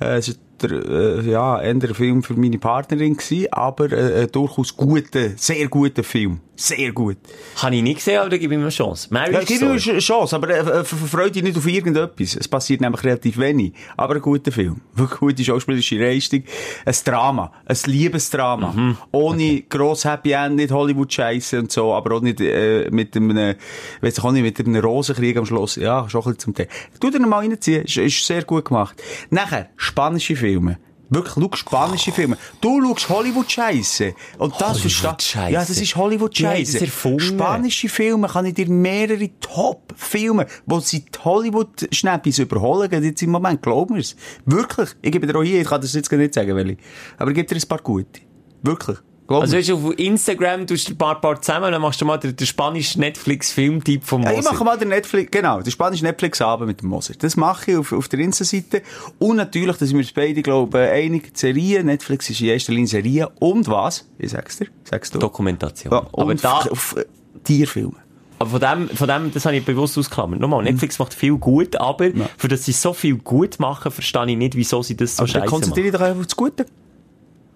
[0.00, 4.26] Äh, es ist der, äh, ja, eher ein Film für meine Partnerin gewesen, aber äh,
[4.26, 6.40] durchaus guter, sehr guter Film.
[6.62, 7.16] Sehr gut.
[7.56, 9.08] Habe ich nicht gesehen, aber da gebe ich ihm eine Chance.
[9.10, 9.60] Marriage Ja, Story.
[9.64, 12.36] nur eine Chance, aber äh, ver- verfreut dich nicht auf irgendetwas.
[12.36, 13.72] Es passiert nämlich relativ wenig.
[13.96, 14.82] Aber ein guter Film.
[14.94, 16.42] Wirklich gute schauspielerische Leistung.
[16.84, 17.50] Ein Drama.
[17.64, 18.72] Ein Liebesdrama.
[18.72, 18.96] Mhm.
[19.10, 23.54] Ohne gross Happy End, nicht Hollywood-Scheiße und so, aber auch nicht äh, mit einem,
[24.02, 25.76] weiss ich auch nicht, mit einem Rosenkrieg am Schluss.
[25.76, 26.68] Ja, schon ein bisschen zum Teil.
[27.00, 27.84] Tu dir mal reinziehen.
[27.84, 29.02] Ist, ist sehr gut gemacht.
[29.30, 30.78] Nachher, spanische Filme.
[31.12, 32.38] Wirklich, schau spanische Filme.
[32.60, 34.14] Du schaust Hollywood-Scheiße.
[34.38, 35.52] Und das verstehst Hollywood-Scheisse.
[35.52, 36.86] Ja, das ist Hollywood-Scheiße.
[37.18, 43.60] Spanische Filme kann ich dir mehrere Top-Filme, wo sie die Hollywood-Schnäppis überholen, jetzt im Moment,
[43.60, 44.14] glaub mir's.
[44.46, 44.90] Wirklich.
[45.02, 46.76] Ich gebe dir auch hier, ich kann das jetzt gar nicht sagen, welche.
[47.18, 48.20] Aber ich gebe dir ein paar gute.
[48.62, 48.98] Wirklich.
[49.30, 52.04] Glaub Also, weißt du, auf Instagram tust du ein paar, paar zusammen, dann machst du
[52.04, 54.52] mal den, den spanischen Netflix-Filmtyp vom Ja, ich Moser.
[54.52, 57.14] mache mal den Netflix, genau, den spanischen Netflix-Abend mit dem Moser.
[57.16, 58.82] Das mache ich auf, auf der Insta-Seite.
[59.20, 61.84] Und natürlich, dass wir uns beide, glaube ich, einig, die Serie.
[61.84, 63.28] Netflix ist in erster Linie Serie.
[63.38, 64.04] Und was?
[64.18, 64.66] Ich sag's dir.
[64.82, 65.18] Sagst du?
[65.20, 65.92] Dokumentation.
[65.92, 67.04] Ja, aber da, auf, äh,
[67.44, 67.92] Tierfilme.
[68.40, 70.40] aber von dem, von dem, das habe ich bewusst ausgeklammert.
[70.40, 74.36] Nochmal, Netflix macht viel gut, aber für das sie so viel gut machen, verstehe ich
[74.36, 75.50] nicht, wieso sie das so Aber scheiße machen.
[75.50, 76.66] konzentriere dich doch einfach auf das Gute.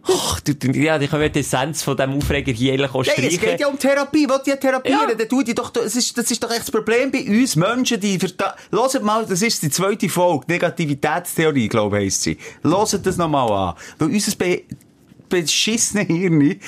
[0.06, 3.14] Ach, du, du, ja, ich kann die Essenz von dem Aufreger hier eigentlich auch Nein,
[3.18, 3.40] es streichen.
[3.40, 4.28] geht ja um Therapie.
[4.28, 5.08] Wollt ihr therapieren?
[5.08, 5.14] Ja.
[5.14, 7.98] Dann tu die doch, das ist, das ist doch echt das Problem bei uns Menschen,
[8.00, 12.36] die, verda- Hört mal, das ist die zweite Folge, Negativitätstheorie, glaube ich, heisst sie.
[12.62, 13.74] Hört das nochmal an.
[13.98, 14.62] Weil unser be
[15.30, 16.60] beschissene Hirn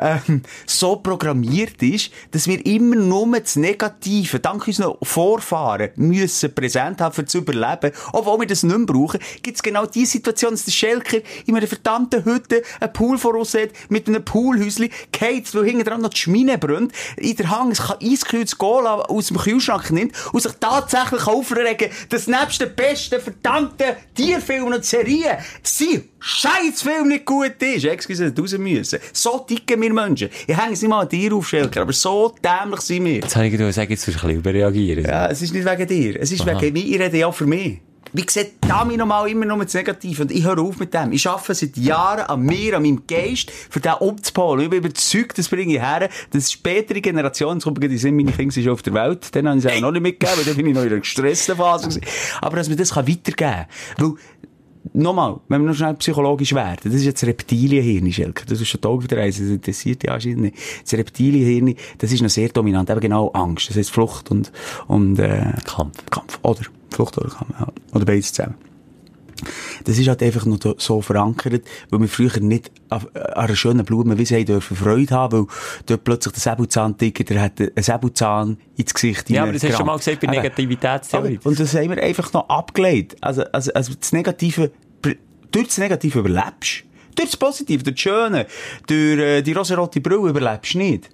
[0.00, 7.00] ähm, so programmiert ist, dass wir immer nur das Negative, dank unseren Vorfahren, müssen präsent
[7.00, 7.92] haben, um zu überleben.
[8.12, 11.56] Obwohl wir das nicht mehr brauchen, gibt es genau die Situation, dass der Schelker in
[11.56, 16.10] einer verdammten Hütte einen Pool voraus hat, mit einem Poolhäuschen, geht, weil hinten dran noch
[16.10, 20.52] die Schmine brennt, in der Hang ein eiskühltes Cola aus dem Kühlschrank nimmt und sich
[20.60, 27.84] tatsächlich aufregen, dass nebst den besten verdammten Tierfilmen und Serien sein Scheißfilm nicht gut ist.
[27.84, 28.98] Excuse, raus müssen.
[29.12, 30.28] So dicken wir Menschen.
[30.46, 33.14] Ich hänge es nicht mal an dir auf, Schelker, aber so dämlich sind wir.
[33.16, 35.04] Jetzt habe ich gedacht, sag jetzt ein bisschen überreagieren.
[35.04, 36.20] Ja, es ist nicht wegen dir.
[36.20, 36.60] Es ist Aha.
[36.60, 36.84] wegen mir.
[36.84, 37.80] Ich rede ja für mich.
[38.12, 40.22] Wie gesagt, da mich nochmal immer nur das Negative.
[40.22, 41.12] Und ich höre auf mit dem.
[41.12, 44.64] Ich arbeite seit Jahren an mir, an meinem Geist, für den umzupolen.
[44.64, 48.32] Ich bin überzeugt, das bringe ich her, dass spätere Generationen, zum Beispiel, die sind meine
[48.32, 50.56] Kinder sind schon auf der Welt, dann haben sie auch noch nicht mitgegeben, weil dann
[50.56, 51.88] bin ich noch in einer gestressten Phase.
[51.88, 52.02] gewesen.
[52.40, 53.66] Aber dass man das kann weitergeben kann.
[53.98, 54.14] Weil,
[54.92, 58.44] Nochmal, wenn wir noch schnell psychologisch werden, das ist jetzt das Reptilienhirn, Schelker.
[58.46, 60.56] Das ist schon Tag wieder eins, das interessiert dich anscheinend nicht.
[60.82, 63.70] Das Reptilienhirn, das ist noch sehr dominant, eben genau Angst.
[63.70, 64.52] Das heißt Flucht und,
[64.86, 66.04] und, äh, Kampf.
[66.10, 66.38] Kampf.
[66.42, 66.60] Oder
[66.90, 67.68] Flucht oder Kampf, ja.
[67.92, 68.54] Oder beides zusammen.
[69.84, 73.84] Das ist halt einfach noch so verankert, weil wir früher nicht an, an einer schönen
[73.84, 75.46] Blume, wie sie haben, dürfen Freude haben, weil
[75.86, 79.76] dort plötzlich der Säbelzahntiger, der hat einen Säbelzahn ins Gesicht Ja, aber das hast du
[79.76, 80.26] schon mal gesagt bei.
[80.28, 81.40] Negativitätstheorie.
[81.44, 83.16] Und das haben wir einfach noch abgelegt.
[83.20, 84.70] Also, also, also das Negative,
[85.50, 86.84] durch das Negative überlebst.
[87.14, 88.46] Durch das Positive, durch das Schöne,
[88.86, 91.10] durch äh, die rosarote Brille überlebst du nicht.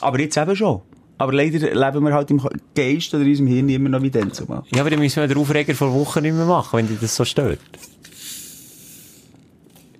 [0.00, 0.82] Aber jetzt eben schon.
[1.18, 2.40] Aber leider leben wir halt im
[2.74, 4.62] Geist oder in unserem Hirn immer noch wie dann zumal.
[4.72, 7.14] Ja, aber dann müssen wir den Aufreger vor Wochen nicht mehr machen, wenn dich das
[7.14, 7.58] so stört.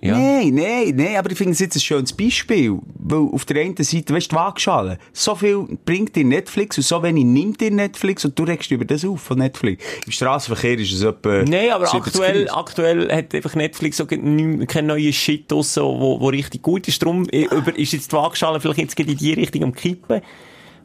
[0.01, 0.17] Ja.
[0.17, 2.79] Nein, nein, nein, aber ich finde es jetzt ein schönes Beispiel.
[2.99, 7.03] Weil auf der einen Seite, weißt du, Waagschale, so viel bringt dir Netflix und so
[7.03, 9.83] wenig nimmt dir Netflix und du regst über das auf von Netflix.
[10.05, 11.43] Im Straßenverkehr ist es etwa...
[11.43, 16.19] Nein, aber 70 aktuell, aktuell hat einfach Netflix so keinen kein neuen Shit draussen, wo,
[16.21, 17.01] wo richtig gut ist.
[17.01, 20.21] Darum äh, über, ist jetzt die Waagschale vielleicht jetzt in die Richtung am Kippen.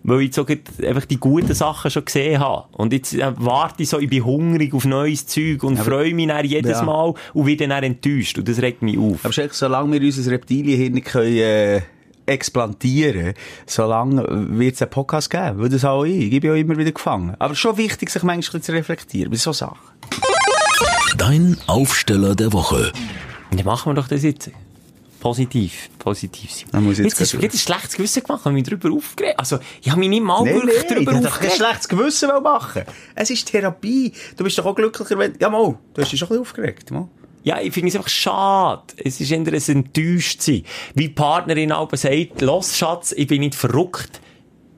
[0.07, 2.66] Weil ich so einfach die guten Sachen schon gesehen habe.
[2.72, 6.28] Und jetzt äh, warte ich so, ich bin hungrig auf neues Zeug und freue mich
[6.28, 6.82] dann jedes Ja.
[6.82, 8.36] Mal und werde dann enttäuscht.
[8.38, 9.24] Und das regt mich auf.
[9.24, 11.80] Aber Schelke, solange wir unser Reptilienhirn nicht können, äh,
[12.26, 13.34] explantieren
[13.66, 14.24] solange
[14.59, 15.59] wird es einen Podcast geben.
[15.59, 16.32] Weil das auch ich.
[16.32, 17.34] Ich bin ja immer wieder gefangen.
[17.38, 19.78] Aber schon wichtig, sich manchmal zu reflektieren bei so Sachen.
[21.16, 22.92] Dein Aufsteller der Woche.
[23.50, 24.50] Dann machen wir doch das jetzt.
[25.25, 25.89] Positiv.
[25.99, 26.66] Positiv sein.
[26.70, 28.93] Dann muss ich jetzt jetzt hast du ein schlechtes Gewissen gemacht, ich habe mich darüber
[28.93, 29.39] aufgeregt.
[29.39, 31.57] Also, ich habe mich nicht mal Nein, wirklich ich darüber kein aufgeregt.
[31.57, 32.83] schlechtes Gewissen machen.
[33.14, 34.12] Es ist Therapie.
[34.37, 35.33] Du bist doch auch glücklicher, wenn...
[35.41, 36.91] Ja, mal, du hast dich schon ein bisschen aufgeregt.
[36.91, 37.09] Mal.
[37.43, 38.83] Ja, ich finde es einfach schade.
[39.03, 40.64] Es ist eher ein Enttäuschtsein.
[40.93, 44.20] Wie die Partnerin aber sagt, los Schatz, ich bin nicht verrückt,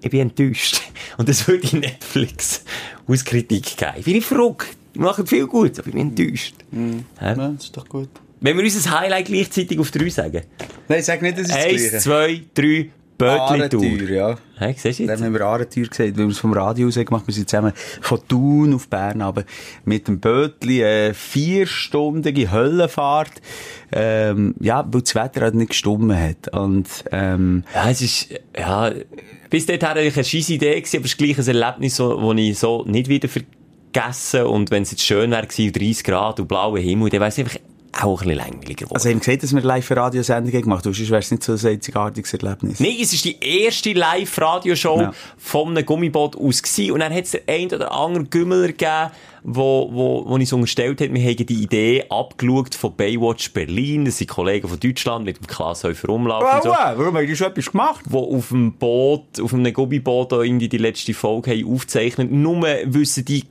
[0.01, 0.81] ich bin enttäuscht.
[1.19, 2.63] Und das würde ich Netflix
[3.09, 3.95] aus Kritik geben.
[3.99, 4.69] Ich bin nicht verrückt.
[4.95, 6.55] Die machen viel gut, aber ich bin enttäuscht.
[6.71, 7.03] Hä?
[7.21, 8.11] Ja, das ist doch gut.
[8.41, 10.43] Wenn wir unser Highlight gleichzeitig auf drei sagen.
[10.89, 14.09] Nein, sag nicht, das ist das Eins, zwei, drei, Bötli-Tour.
[14.11, 14.37] Ja.
[14.59, 17.07] Hä, siehst du Dann haben wir Aarenteuer gesagt, weil wir es vom Radio aus haben
[17.07, 19.45] gemacht Wir sind zusammen von Thun auf Bern, aber
[19.85, 23.33] mit dem Bötli, äh, vierstündige Höllenfahrt,
[23.93, 26.53] ähm, ja, weil das Wetter halt nicht gestummen hat.
[26.53, 28.93] Und, ähm, Ja, es ist, ja,
[29.51, 32.35] bis dahin hatte ich eine scheisse Idee gewesen, aber es ist gleich ein Erlebnis, das
[32.37, 36.49] ich so nicht wieder vergessen und wenn es jetzt schön wäre gewesen, 30 Grad und
[36.49, 37.59] blauer Himmel, dann wäre es einfach
[38.03, 38.95] auch ein bisschen längeriger geworden.
[38.97, 41.43] also haben gesagt, dass wir live eine Radiosendung haben gemacht haben, sonst wäre es nicht
[41.43, 42.81] so ein einzigartiges Erlebnis.
[42.81, 45.13] Nein, es ist die erste Live-Radioshow Ja.
[45.39, 46.93] von einem Gummiboot aus gewesen.
[46.93, 49.11] Und dann hat es den ein oder anderen Gümmeler gegeben,
[49.49, 54.05] wo, wo, wo ich so unterstellt hat, wir haben die Idee abgeschaut von Baywatch Berlin.
[54.05, 56.71] Das sind Kollegen von Deutschland mit dem Glashäufer Umlauf und so.
[56.71, 58.01] Wow, warum haben die schon etwas gemacht?
[58.09, 62.31] die auf dem Boot, auf einem Gummiboot irgendwie die letzte Folge haben aufgezeichnet.
[62.33, 63.45] Nur wissen die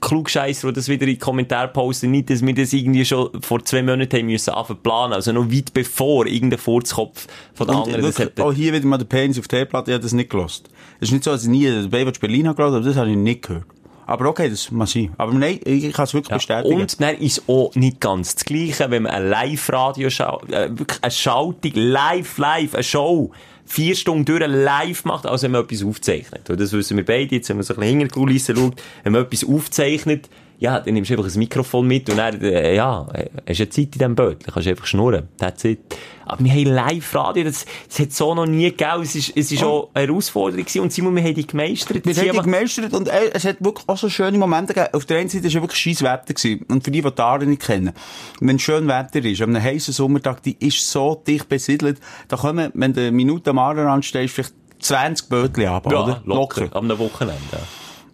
[0.00, 3.64] Klugscheisser, die das wieder in die Kommentare posten, nicht, dass wir das irgendwie schon vor
[3.64, 5.12] zwei Monaten haben müssen anfangen planen.
[5.12, 8.44] Also noch weit bevor irgendein Furzkopf von den Und anderen das wirklich, hat.
[8.46, 10.68] auch hier wieder mal der Penis auf der Platte, ich habe das nicht gelost.
[11.00, 13.16] Es ist nicht so, dass ich nie Baywatch Berlin habe gehört, aber das habe ich
[13.16, 13.64] nicht gehört.
[14.06, 15.12] Aber okay, das muss sein.
[15.18, 16.80] Aber nein, ich kann es wirklich Ja, bestätigen.
[16.80, 20.98] Und dann ist auch nicht ganz das Gleiche, wenn man ein Live-Radio schaut, äh, wirklich
[21.00, 23.30] eine Schaltung, live, live, eine Show,
[23.70, 26.42] vier Stunden durch live macht, als wenn man etwas aufzeichnet.
[26.48, 29.12] Das wissen wir beide jetzt, wenn man so ein bisschen hinter die Kulissen schaut, wenn
[29.12, 30.28] man etwas aufzeichnet,
[30.60, 33.62] ja, dann nimmst du einfach ein Mikrofon mit und dann, äh, ja, äh, hast du
[33.62, 35.28] eine Zeit in diesem dann kannst du einfach schnurren.
[35.38, 35.80] That's it.
[36.26, 39.64] Aber wir haben Live-Radio, das, das hat so noch nie gegeben, es ist, es ist
[39.64, 42.04] auch eine Herausforderung gewesen und Simon, wir haben die gemeistert.
[42.04, 44.92] Wir haben die gemeistert und äh, es hat wirklich auch so schöne Momente gegeben.
[44.92, 46.66] Auf der einen Seite war ja wirklich scheiß Wetter gewesen.
[46.68, 47.94] Und für die, die die Aare nicht kennen,
[48.40, 51.98] wenn schön Wetter ist, an einem heißen Sommertag, die ist so dicht besiedelt,
[52.28, 56.22] da kommen, wenn du eine Minute am Aarerrand stehst, vielleicht 20 Bötchen ab, ja, oder?
[56.26, 57.58] locker, am Wochenende.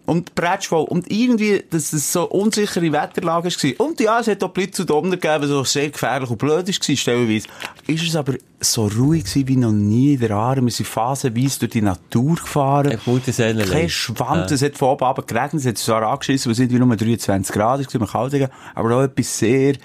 [0.07, 0.13] Ja.
[0.13, 0.85] Und Bretschvoll.
[0.85, 3.85] Und irgendwie, dass es so unsichere Wetterlage war.
[3.85, 6.95] Und ja, es hat auch Blitz und Donner gegeben, was sehr gefährlich und blöd war,
[6.95, 7.47] stellenweise.
[7.87, 10.61] Ist es aber so ruhig gewesen wie noch nie in der Aare.
[10.61, 12.91] Wir sind phasenweise durch die Natur gefahren.
[12.91, 13.69] Ein gutes Ellenlein.
[13.69, 16.79] Kein Schwamm, es hat von oben runter geregnet, es hat zwar angeschissen, wir sind wie
[16.79, 19.75] nur 23 Grad, es war kalt, aber auch etwas sehr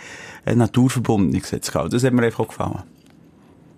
[0.47, 1.93] äh, naturverbundenes hat's gehabt.
[1.93, 2.83] Das hat mir einfach auch gefallen.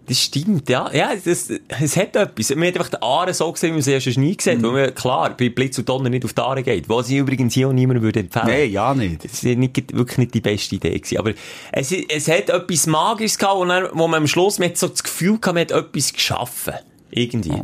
[0.07, 0.91] Das stimmt, ja.
[0.93, 1.49] Ja, das,
[1.81, 2.55] es hat etwas.
[2.55, 4.67] Man hat einfach den Aare so gesehen, wie man sie erst nie gesehen Mhm.
[4.67, 4.73] hat.
[4.75, 6.89] Weil man, klar, bei Blitz und Donner nicht auf die Aare geht.
[6.91, 8.47] Was ich übrigens hier auch niemandem würde empfehlen.
[8.47, 9.25] Nein, ja nicht.
[9.25, 11.17] Das war nicht, wirklich nicht die beste Idee gewesen.
[11.19, 11.33] Aber
[11.73, 14.89] es, es hat etwas Magisches gehabt, wo, dann, wo man am Schluss, man hat so
[14.89, 16.75] das Gefühl gehabt, man hat etwas geschaffen.
[17.11, 17.63] Irgendwie.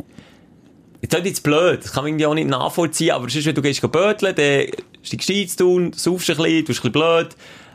[1.07, 3.61] Das ist jetzt blöd, das kann man irgendwie auch nicht nachvollziehen, aber sonst, wenn du
[3.63, 4.65] gehst böteln, dann
[5.01, 7.29] steigst du ein zu tun, saufst ein bisschen, tust ein bisschen blöd,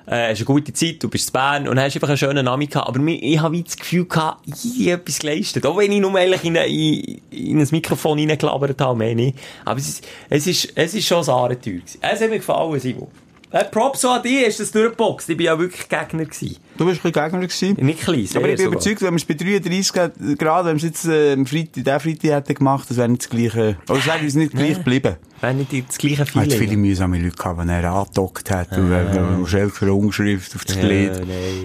[0.06, 2.66] äh, hast eine gute Zeit, du bist in Bern und hast einfach einen schönen Name
[2.66, 2.88] gehabt.
[2.88, 5.66] Aber ich habe das Gefühl gehabt, ich habe etwas geleistet.
[5.66, 9.38] Auch wenn ich nur eigentlich in, in, in ein Mikrofon reingelabert habe, mehr nicht.
[9.64, 11.98] Aber es ist, es ist, es ist schon ein Abenteuer gewesen.
[12.00, 13.08] Es hat mir gefallen, Simon.
[13.52, 15.28] Äh, Props so an dich, hast du das durchgeboxt.
[15.30, 16.56] Ich bin ja wirklich Gegner gewesen.
[16.76, 17.76] Du bist ein bisschen Gegner gewesen.
[17.86, 18.72] Nicht klein, Aber ich bin sogar.
[18.72, 22.00] überzeugt, wenn wir es bei 33 Grad, wenn wir es jetzt äh, am Freitag, diesen
[22.00, 25.16] Freitag hätten gemacht, das wäre nicht das gleiche, oder es wäre uns nicht gleich geblieben.
[25.40, 26.80] Wäre nicht das gleiche Er hat viele Feeling.
[26.80, 30.76] mühsame Leute gehabt, die er angedockt hat und äh, schnell für eine Umschrift auf das
[30.76, 31.12] Glied.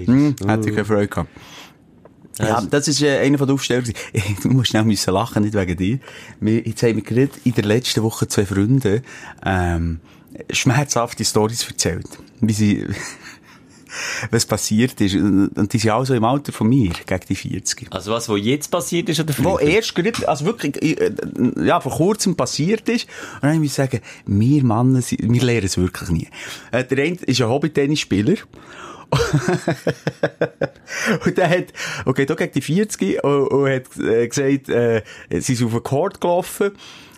[0.08, 0.36] nein.
[0.40, 1.30] Hm, hat er keine Freude gehabt.
[2.40, 3.92] Ja, das ist äh, einer von den Aufstellern.
[4.42, 6.00] Du musst schnell müssen lachen, nicht wegen dir.
[6.40, 9.02] Wir, jetzt haben wir gerade in der letzten Woche zwei Freunde
[9.46, 10.00] ähm,
[10.50, 12.08] schmerzhafte Stories erzählt.
[12.40, 12.86] Wie sie,
[14.32, 15.16] was passiert ist.
[15.16, 17.88] Und die sind alle so im Alter von mir, gegen die 40.
[17.92, 19.68] Also was, was jetzt passiert ist oder Wo früher?
[19.68, 21.12] erst gerade, also wirklich, äh,
[21.64, 23.08] ja, vor kurzem passiert ist.
[23.36, 26.28] Und dann muss ich sagen, wir Männer, wir lernen es wirklich nie.
[26.72, 28.36] Äh, der eine ist ein Hobby-Tennisspieler.
[31.26, 31.66] und der hat,
[32.06, 35.84] okay, da gegen die 40 und, und hat äh, gesagt, äh, sie sind auf den
[35.84, 36.72] Court gelaufen.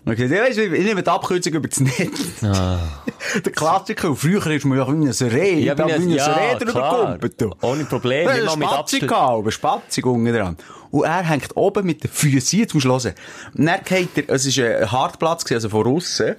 [0.06, 2.42] Und hat gesagt, ja, weisst du, ich nehme die Abkürzung über das Netz.
[2.42, 4.10] der Klassiker.
[4.10, 7.18] Und früher ist man ja wie ein Reh, Ja, ja, wie ein- ja, Reh drüber
[7.20, 7.64] gekumpelt.
[7.64, 9.08] Ohne Problem, Ja, eine mit Spatzig Abstand.
[9.08, 10.58] gehabt, Spatzig unten dran.
[10.92, 13.14] Und er hängt oben mit den Füßen, jetzt musst du hören.
[13.58, 16.36] Und dann geht er, es war ein Hartplatz, also von aussen,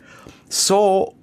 [0.48, 1.14] so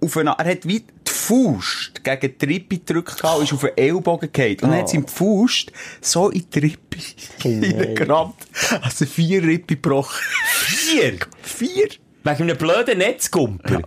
[0.00, 0.86] auf eine, er hat wie die
[1.26, 4.56] Faust gegen die Rippe gedrückt und ist auf den Ellbogen gefallen.
[4.62, 6.98] Und dann hat sie Faust so in die Rippe
[7.44, 8.36] reingerammt.
[8.82, 10.22] Also vier Rippe gebrochen.
[10.46, 11.18] Vier?
[11.42, 11.88] Vier?
[12.22, 13.82] Wegen einem blöden Netzkumpel.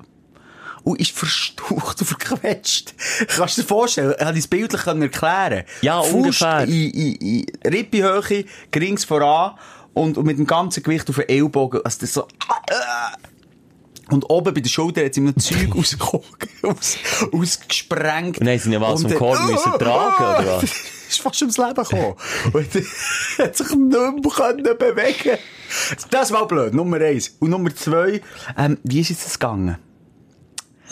[0.84, 2.94] Und ist verstaucht und verquetscht.
[3.28, 6.64] Kannst du dir vorstellen, ich konnte das bildlich erklären Ja, Faust ungefähr.
[6.64, 9.58] in, in, in Rippehöhe, gerings voran
[9.94, 11.82] und, und mit dem ganzen Gewicht auf den Ellbogen.
[11.84, 12.28] Also das so...
[14.12, 16.26] Und oben bei der Schulter hat sie ihm noch Zeug rausgekommen,
[16.64, 16.98] aus,
[17.32, 18.40] ausgesprengt.
[18.40, 20.64] Haben sie ihn was vom dann- Korb müssen tragen, oder was?
[21.10, 22.14] ist fast ums Leben gekommen.
[22.54, 22.82] Und er
[23.46, 25.38] hat sich nicht mehr bewegen
[26.12, 27.36] Das war blöd, Nummer eins.
[27.40, 28.22] Und Nummer zwei,
[28.58, 29.78] ähm, wie ist jetzt das gegangen?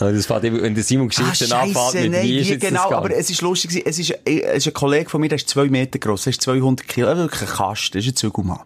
[0.00, 2.62] Also das fährt eben, wenn der Simon Geschichten ah, anfängt mit, nein, wie ist jetzt
[2.62, 3.04] das genau, gegangen?
[3.06, 3.86] aber es ist lustig gewesen.
[3.88, 6.30] Es ist, äh, es ist ein Kollege von mir, der ist zwei Meter groß, der
[6.30, 8.60] ist 200 Kilo, also wirklich ein Kasten, das ist ein Zügelmann.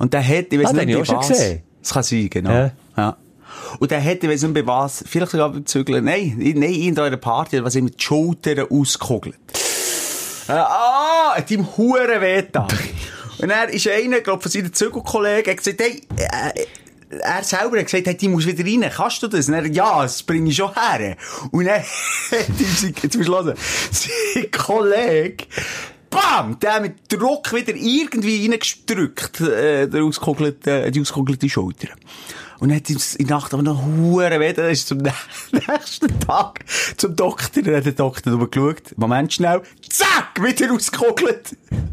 [0.00, 1.28] Und der hat, ich weiss Ah, den nicht, hab ich auch schon was.
[1.28, 1.62] gesehen.
[1.82, 2.50] Das kann sein, genau.
[2.50, 2.72] Ja.
[2.96, 3.16] Ja.
[3.78, 6.98] Und der hat, ich weiss nicht, bei was, vielleicht sogar beim Zügeln, nein, nein, in
[6.98, 9.36] einer Party, was ihm die Schultern ausgekugelt.
[10.48, 12.68] Äh, ah, hat ihm Huren wehgetan.
[13.38, 16.66] Und er ist einer, glaub, von seinen Zügelkollegen, hat gesagt, hey, äh,
[17.20, 18.90] er selber hat gesagt, hey, die muss wieder rein.
[18.94, 19.48] Kannst du das?
[19.48, 21.16] Und er, ja, das bringe ich schon her.
[21.50, 23.54] Und er hat ihm, sein- jetzt musst du hören,
[23.90, 25.44] sein Kollege,
[26.10, 31.88] bam, der mit Druck wieder irgendwie reingedrückt, äh, der ausgekugelte, die ausgekugelte Schulter.
[32.58, 34.98] Und dann hat ihm in der Nacht aber noch Huren weh, dann ist zum
[35.52, 36.64] nächsten Tag
[36.96, 41.56] zum Doktor, dann hat der Doktor drüber geschaut, Moment schnell, zack, wieder ausgekugelt.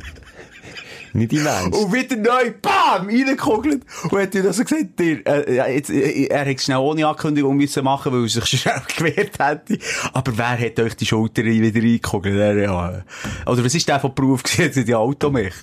[1.16, 1.78] Nicht im Ernst.
[1.78, 3.84] Und wieder neu, bam, reingekugelt.
[4.10, 7.06] Und hat ihm also gesagt, der, äh, ja, jetzt, äh, er hätte es schnell ohne
[7.08, 9.78] Ankündigung müssen machen, weil er sich schnell gewehrt hätte.
[10.12, 12.36] Aber wer hat euch die Schulter wieder reingekugelt?
[12.36, 13.04] Er, ja.
[13.46, 14.86] Oder was ist der von Beruf gewesen?
[14.86, 15.54] Die Automech.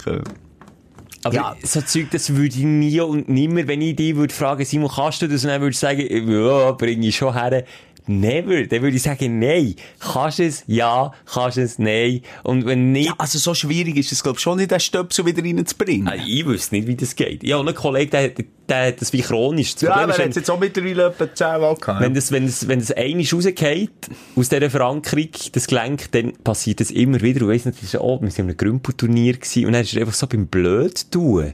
[1.22, 1.56] Aber Ja.
[1.62, 5.20] so Zeug, das würde ich nie und nimmer, wenn ich dich würde fragen, Simon, kannst
[5.22, 5.44] du das?
[5.44, 6.00] Und dann würde ich sagen,
[6.30, 7.64] ja, bring ich schon her.
[8.06, 8.66] Never.
[8.66, 9.74] Dann würde ich sagen, nein.
[9.98, 10.64] Kannst du es?
[10.66, 11.12] Ja.
[11.32, 11.78] Kannst du es?
[11.78, 12.22] Nein.
[12.42, 15.26] Und wenn nicht, Ja, also so schwierig ist es, glaube ich, schon nicht, den Stöpsel
[15.26, 16.08] wieder reinzubringen.
[16.08, 17.42] Ah, ich wüsste nicht, wie das geht.
[17.42, 18.30] Ja, und ein Kollege, der,
[18.68, 19.74] der hat das wie chronisch.
[19.74, 22.00] Das Ja, Problem aber er hat jetzt auch mittlerweile etwa 10 Mal gehabt.
[22.00, 23.90] Wenn das, wenn das, wenn das einmal rausgeht,
[24.36, 27.40] aus dieser Verankerung, das Gelenk, dann passiert das immer wieder.
[27.40, 30.00] Du weißt nicht, das ist auch, wir sind an einem Grümpelturnier und dann ist er
[30.02, 31.52] einfach so beim Blöd tun.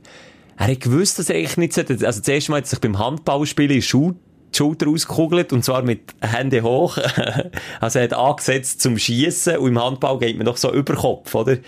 [0.58, 2.78] Er hat gewusst, dass er eigentlich nicht sollte, also das erste Mal hat er sich
[2.80, 4.14] beim Handballspielen in Schuh,
[4.52, 6.98] die Schulter ausgekugelt und zwar mit Hände hoch.
[7.80, 11.34] also er hat angesetzt zum Schießen und im Handball geht man doch so über Kopf,
[11.34, 11.58] oder?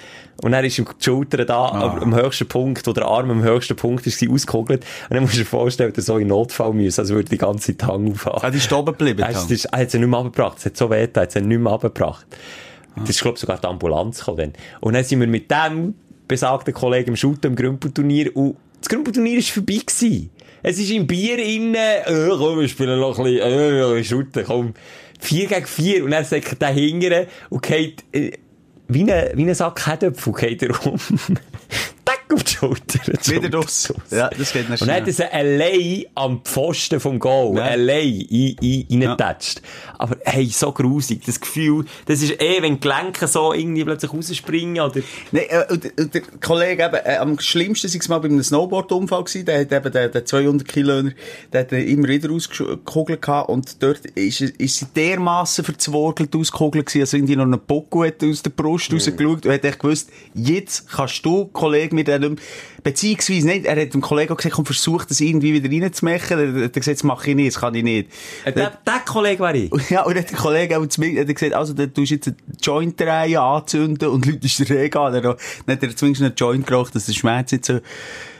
[0.43, 1.99] Und dann ist die Schulter da Ah.
[2.01, 4.85] am höchsten Punkt oder der Arm am höchsten Punkt ist sie ausgekugelt.
[5.09, 7.39] Und dann musst du dir vorstellen, dass er so in Notfall müssen, also würde die
[7.39, 8.39] ganze Zeit Hand aufhaben.
[8.43, 9.20] Ah, die ist oben geblieben.
[9.20, 10.59] Er er hat sie nicht mehr abgebracht.
[10.59, 12.26] Es hat so weh, getan, er hat sie nicht mehr abgebracht.
[12.97, 14.53] Das ist, glaube ich, sogar die Ambulanz gekommen dann.
[14.81, 15.95] Und dann sind wir mit dem
[16.26, 20.31] besagten Kollegen im Shooten im Grümpelturnier und das Grümpelturnier war vorbei gewesen.
[20.63, 24.75] Es ist im Bier innen, äh, komm, wir spielen noch ein bisschen, äh, Shooten, komm.
[25.21, 26.05] Vier gegen vier.
[26.05, 28.33] Und dann sagt der hingere und geht, äh,
[28.89, 30.99] wie ein, wie ein Sack Herdöpfel geht er um.
[32.09, 33.01] Tack auf die Schulter.
[33.27, 33.93] Wieder draus.
[34.11, 37.65] Ja, das geht nicht Und dann hat er allein am Pfosten vom Goal, Ja.
[37.65, 39.61] allein ein, ein, reingetatscht.
[39.99, 44.11] Aber hey, so grusig, das Gefühl, das ist eh, wenn die Gelenke so irgendwie plötzlich
[44.11, 45.03] rausspringen, oder?
[45.33, 49.45] Nee, äh, der Kollege eben, äh, am schlimmsten war es mal bei einem Snowboard-Unfall gewesen.
[49.45, 51.13] Der hat eben, der, der 200 Kilöner,
[51.53, 53.51] der hat immer wieder ausgekugelt gehabt.
[53.51, 58.25] Und dort ist, ist sie dermassen verzworgelt ausgekugelt gewesen, also irgendwie noch eine Bocco hat
[58.25, 62.36] aus der Brust rausgeschaut und hat echt gewusst, jetzt kannst du, Kollege, mit einem,
[62.82, 66.57] beziehungsweise nicht, er hat dem Kollegen gesagt, komm, versuch das irgendwie wieder reinzumachen.
[66.57, 68.11] Er hat gesagt, das mache ich nicht, das kann ich nicht.
[68.44, 69.70] Äh, Der, der Kollege war ich.
[69.90, 72.36] Ja, und der Kollege auch zu mir hat gesagt, also, dann tust du jetzt einen
[72.62, 75.12] Joint drehen, anzünden und Leute ist der Regen an.
[75.12, 75.24] Dann
[75.76, 77.80] hat er zumindest einen Joint geraucht, dass der Schmerz nicht so,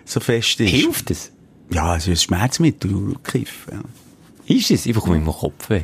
[0.04, 0.70] so fest ist.
[0.70, 1.30] Hilft es?
[1.70, 3.66] Ja, es ist ein Schmerzmittel, Kiff.
[3.70, 3.80] Ja,
[4.56, 4.86] Ist es?
[4.86, 5.82] Ich bekomme immer Kopfweh.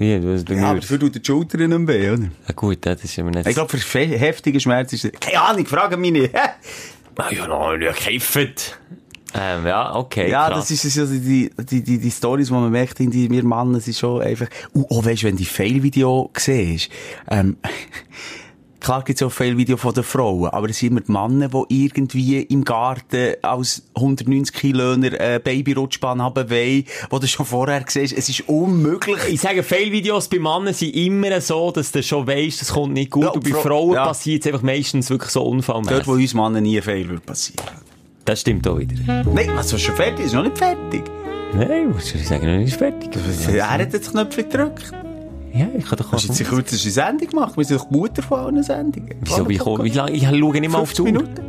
[0.00, 2.22] Ja, das bei ja aber dafür tut die Schulter nicht mehr weh, oder?
[2.48, 3.46] Ja, gut, das ist immer nicht...
[3.46, 6.34] Ich glaube, für heftige Schmerz ist Keine Ahnung, frage mich nicht.
[7.16, 8.78] Ah, ja, noch nicht gekifft.
[9.34, 10.68] Ähm, ja, okay, ja, krass.
[10.68, 13.96] das ist so die, die, die, die Stories, wo man merkt, die wir Männer sind
[13.96, 16.88] schon einfach, und auch weisst, wenn du die Fail-Video siehst,
[17.30, 17.58] ähm,
[18.80, 22.42] klar gibt's auch Fail-Video von den Frauen, aber es sind immer die Männer, die irgendwie
[22.42, 28.28] im Garten als 190 Kilöner äh, Babyrutschbahn haben wollen, wo du schon vorher siehst, es
[28.28, 29.18] ist unmöglich.
[29.28, 33.10] Ich sage, Fail-Videos bei Männern sind immer so, dass du schon weisst, das kommt nicht
[33.10, 33.24] gut.
[33.24, 34.04] Ja, und bei Fra- Frauen ja.
[34.06, 35.96] passiert es einfach meistens wirklich so unfallmäßig.
[35.96, 37.64] Dort, wo uns Männern nie ein Fail passieren.
[38.24, 39.24] Das stimmt auch wieder.
[39.32, 41.02] Nein, also schon fertig, ist noch nicht fertig.
[41.54, 43.10] Nein, muss ich sagen, noch nicht fertig.
[43.48, 44.92] Er hat jetzt Knöpfe gedrückt.
[45.52, 47.56] Ja, ich kann doch Hast du jetzt die kürzeste Sendung gemacht?
[47.56, 49.16] Wir sind doch die Mutter von allen Sendungen.
[49.20, 50.12] Wieso, wie, komm- wie lange?
[50.12, 51.12] Ich schaue nicht mal auf die 50 Uhr.
[51.22, 51.46] Minuten?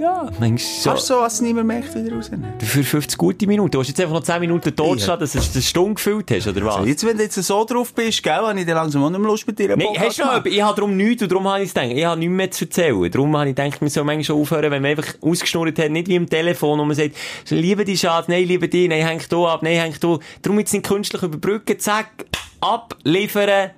[0.00, 2.54] Ja, so, Kannst du so, es niemand merkt, wieder rausnehmen?
[2.58, 3.72] für 50 gute Minuten.
[3.72, 6.64] Du hast jetzt einfach noch 10 Minuten totstehen, dass du eine Stunde gefüllt hast, oder
[6.64, 6.76] was?
[6.76, 9.20] Also jetzt, wenn du jetzt so drauf bist, gell, habe ich dann langsam auch nicht
[9.20, 11.62] mehr Lust mit dir Podcast hast du noch, ich habe darum nichts und darum habe
[11.64, 13.10] ich gedacht, ich habe nichts mehr zu erzählen.
[13.10, 16.14] Darum habe ich gedacht, wir sollen manchmal aufhören, wenn man einfach ausgeschnurrt hat, nicht wie
[16.14, 17.14] im Telefon, wo man sagt,
[17.50, 20.18] liebe die Schatz, nein, liebe die, nein, häng du ab, nein, häng du.
[20.40, 22.08] Darum jetzt nicht künstlich überbrücken, zack,
[22.60, 23.70] ab, liefern,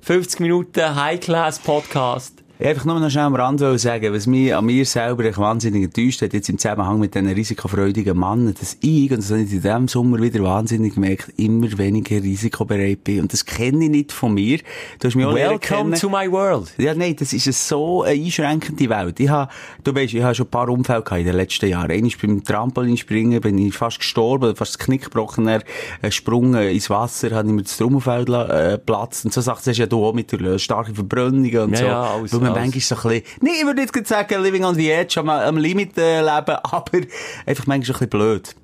[0.00, 2.41] 50 Minuten High-Class-Podcast.
[2.62, 6.22] Ich einfach nur noch schnell am Rand sagen, was mich an mir selber wahnsinnig enttäuscht
[6.22, 9.62] hat, jetzt im Zusammenhang mit diesen risikofreudigen Männern, dass ich, und das habe ich in
[9.62, 13.22] diesem Sommer wieder wahnsinnig gemerkt, immer weniger risikobereit bin.
[13.22, 14.58] Und das kenne ich nicht von mir.
[15.00, 16.72] Du hast mich auch Welcome to my world.
[16.78, 19.18] Ja, nein, das ist eine so eine einschränkende Welt.
[19.18, 19.50] Ich habe,
[19.82, 21.90] du weißt, ich habe schon ein paar Unfälle gehabt in den letzten Jahren.
[21.90, 25.64] Einmal beim Trampolinspringen bin ich fast gestorben, fast das Knick gebrochen, dann
[26.00, 29.24] ein Sprung äh, ins Wasser, habe ich mir das Trommelfeld äh, platzt.
[29.24, 31.84] Und so Sachen hast ja du auch mit der äh, starken Verbrennungen und Ja, so.
[31.86, 34.90] ja, alles, man manchmal so ein bisschen, nee, ich würde gerade sagen, living on the
[34.90, 37.00] edge, am, am Limit äh, leben, aber
[37.46, 38.54] einfach manchmal ein bisschen blöd.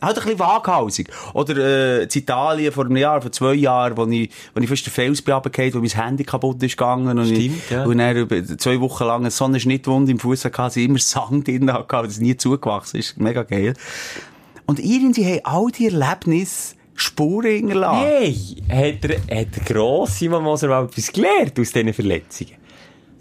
[0.00, 1.10] Halt ein bisschen waghalsig.
[1.34, 4.86] Oder, äh, in Italien vor einem Jahr, vor zwei Jahren, wo ich, wo ich fast
[4.86, 7.18] den Fels bin runtergefallen, wo mein Handy kaputt ist gegangen.
[7.18, 7.84] Und Stimmt, ich, ja.
[7.84, 11.48] Und dann über zwei Wochen lang so eine Schnittwunde im Fuß hatte, sie immer Sand
[11.48, 13.18] drin hatte, weil das nie zugewachsen ist.
[13.18, 13.74] Mega geil.
[14.66, 18.06] Und irgendwie haben all die Erlebnisse Spuren hinterlassen.
[18.06, 18.34] Hey,
[18.68, 22.57] hat der, hat der grosse Moser mal etwas gelernt aus diesen Verletzungen?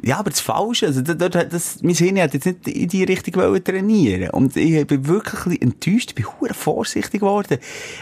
[0.03, 3.03] Ja, aber das Falsche, also, dort, dort, das, mein Hirn hat jetzt nicht in die
[3.03, 4.29] Richtung wollen trainieren.
[4.29, 7.57] Und ich bin wirklich ein bisschen enttäuscht, bin hure vorsichtig geworden.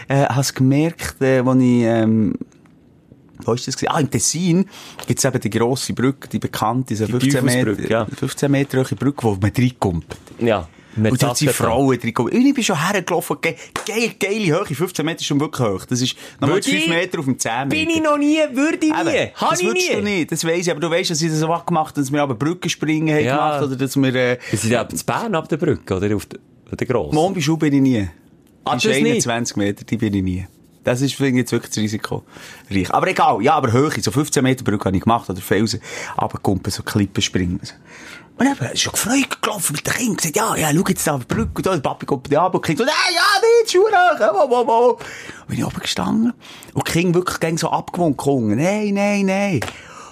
[0.08, 2.34] Äh, hab's gemerkt, äh, als ich, ähm,
[3.44, 3.92] wo ist das gewesen?
[3.94, 4.66] Ah, im Tessin
[5.06, 8.06] gibt's eben die grosse Brücke, die bekannte, so 15 Meter, ja.
[8.06, 10.16] 15 Meter hohe Brücke, wo man reinkommt.
[10.38, 10.68] Ja.
[10.96, 11.50] Und dort sind.
[11.52, 12.32] Frauen drin gekommen.
[12.32, 13.54] Ich bin schon hergelaufen, ge
[13.86, 15.84] geil, geile Höhe, 15 Meter ist schon wirklich hoch.
[15.84, 17.80] Das ist nochmal Würde 5 ich- Meter auf dem 10 Meter.
[17.80, 18.88] Bin ich noch nie, würde ich nie.
[18.90, 19.94] Eben, Habe das ich nie.
[19.94, 20.70] du nicht, das weiss ich.
[20.70, 23.36] Aber du weißt, dass ich das so gemacht habe, dass wir aber Brückenspringen Ja.
[23.58, 26.16] gemacht, oder dass wir, äh, Wir sind ab zu Bern ab der Brücke, oder?
[26.16, 26.38] Auf der,
[26.72, 27.14] der Grosse.
[27.14, 28.08] Mombischul bin ich nie.
[28.64, 29.12] Ah, Die ist das nicht?
[29.28, 30.46] 21 Meter, die bin ich nie.
[30.82, 32.22] Das ist, finde ich, jetzt wirklich das Risiko.
[32.70, 32.92] Reich.
[32.94, 35.80] Aber egal, ja, aber Höhe, so 15 Meter Brücke habe ich gemacht, oder Felsen,
[36.20, 37.60] runterkumpen, so Klippen springen.
[38.38, 41.14] Und eben, ist schon gefreut gelaufen mit den Kindern, gesagt, ja, ja, schau jetzt da
[41.14, 43.22] auf die Brücke, und da, der Papi kommt die ab, und so, nein, ja,
[43.62, 44.88] nicht, Schuhe hoch, wo, wo, wo.
[44.90, 44.98] Und
[45.48, 46.32] bin ich oben gestanden,
[46.74, 49.60] und die Kinder wirklich gegen so abgewunken, nein, nein, nein.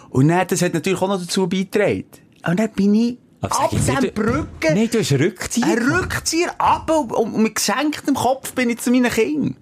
[0.08, 2.04] Und dann, das hat natürlich auch noch dazu beigetragen.
[2.46, 5.12] Und dann bin ich, Aber ab sag jetzt dieser nicht, du- Brücke, Nein, du hast
[5.12, 5.66] Rückzieher.
[5.66, 9.56] ein Rückzieher ab und, mit gesenktem Kopf bin ich zu meinen Kindern.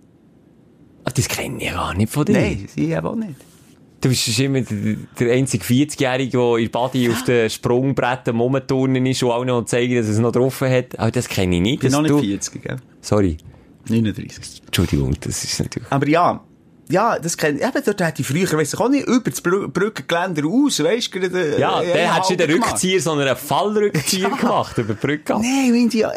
[1.04, 2.34] Das kenne ich gar nicht von dir.
[2.34, 3.34] Nein, sie eben auch nicht.
[4.02, 9.22] Du bist immer der, der einzige 40-Jährige, der in Body auf den Sprungbretten rumturnen ist
[9.22, 10.98] und auch noch zeigen, dass es noch drauf hat.
[10.98, 11.74] Aber das kenne ich nicht.
[11.74, 12.16] Ich bin noch du...
[12.16, 12.76] nicht 40, gell?
[13.00, 13.36] Sorry.
[13.88, 14.62] 39.
[14.66, 15.90] Entschuldigung, das ist natürlich...
[15.90, 16.40] Aber ja,
[16.88, 19.68] ja, das kennt, eben dort hätte ich früher, weiss ich auch nicht, über das Brü
[19.68, 22.72] Brückengeländer aus, weisst du, gerade, Ja, äh, der hat halber gemacht.
[22.72, 24.36] Rückzieher, sondern einen Fallrückzieher Ja.
[24.36, 25.32] gemacht über die Brücke.
[25.34, 26.10] Nein, ich, ja,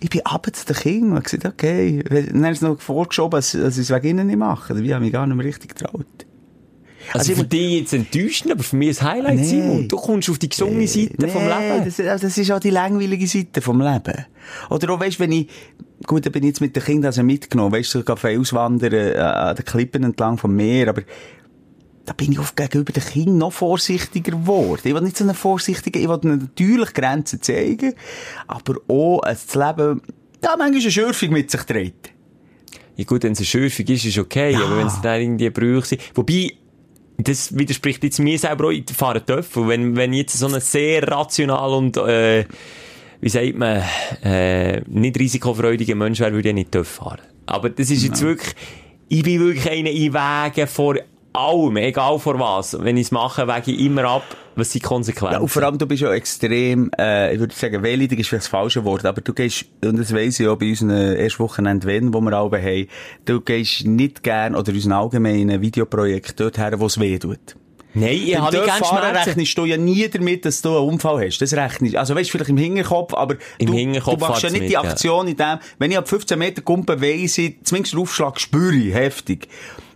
[0.00, 3.52] ich bin ab zu den Kindern und gesagt, okay, dann haben sie noch vorgeschoben, dass,
[3.52, 4.82] sie es wegen ihnen nicht machen.
[4.82, 6.06] Ich habe mich gar nicht mehr richtig getraut.
[7.12, 9.44] Also, Also für ich- dich jetzt enttäuschend, aber für mich ein Highlight, Nee.
[9.44, 9.88] Simon.
[9.88, 11.84] Du kommst auf die gesunde Seite vom Leben.
[11.84, 14.26] Das, das ist auch die langweilige Seite vom Leben.
[14.70, 15.48] Oder auch, weißt, wenn ich,
[16.06, 18.92] gut, da bin ich jetzt mit den Kindern also mitgenommen, weißt du, so Kaffee auswandern,
[18.92, 21.02] äh, an den Klippen entlang vom Meer, aber
[22.06, 24.80] da bin ich oft gegenüber den Kindern noch vorsichtiger geworden.
[24.84, 27.94] Ich will nicht so eine vorsichtige, ich will natürlich Grenzen zeigen,
[28.46, 30.00] aber auch, dass das Leben,
[30.42, 32.10] ja, manchmal eine Schürfung mit sich trägt.
[32.96, 34.60] Ja gut, wenn es eine Schürfung ist, ist okay, Ja.
[34.64, 36.00] aber wenn es dann irgendwie Brüche sind.
[36.14, 36.52] Wobei,
[37.28, 39.68] das widerspricht jetzt mir selber auch, ich fahre Töffel.
[39.68, 42.44] Wenn, wenn jetzt so ein sehr rational und, äh,
[43.20, 43.82] wie sagt man,
[44.22, 47.20] äh, nicht risikofreudiger Mensch wäre, würde ich nicht Töff fahren.
[47.46, 48.54] Aber das ist jetzt wirklich,
[49.08, 50.96] ich bin wirklich einer in Wegen vor
[51.32, 52.76] allem, egal vor was.
[52.80, 54.22] Wenn ich es mache, wege ich immer ab,
[54.56, 55.34] was sind Konsequenzen.
[55.34, 58.44] Ja, und vor allem, du bist ja extrem, äh, ich würde sagen, wehleidig ist vielleicht
[58.44, 61.86] das falsche Wort, aber du gehst, und das weiss ich auch bei unseren ersten Wochenende
[61.86, 62.88] wenn, wo wir alle haben,
[63.24, 67.56] du gehst nicht gern, oder unseren allgemeinen Videoprojekt dort her, wo es weh tut.
[67.92, 69.16] Nein, ich habe nicht gerne Schmerzen.
[69.16, 71.38] rechnest du ja nie damit, dass du einen Unfall hast.
[71.40, 74.60] Das rechnest Also weißt, vielleicht im Hinterkopf, aber Im du, Hinterkopf du machst ja nicht
[74.60, 74.82] mit, die ja.
[74.82, 78.74] Aktion in dem, wenn ich ab 15 Meter kumpe, weiss ich, zumindest den Aufschlag spüre
[78.74, 79.48] ich, heftig.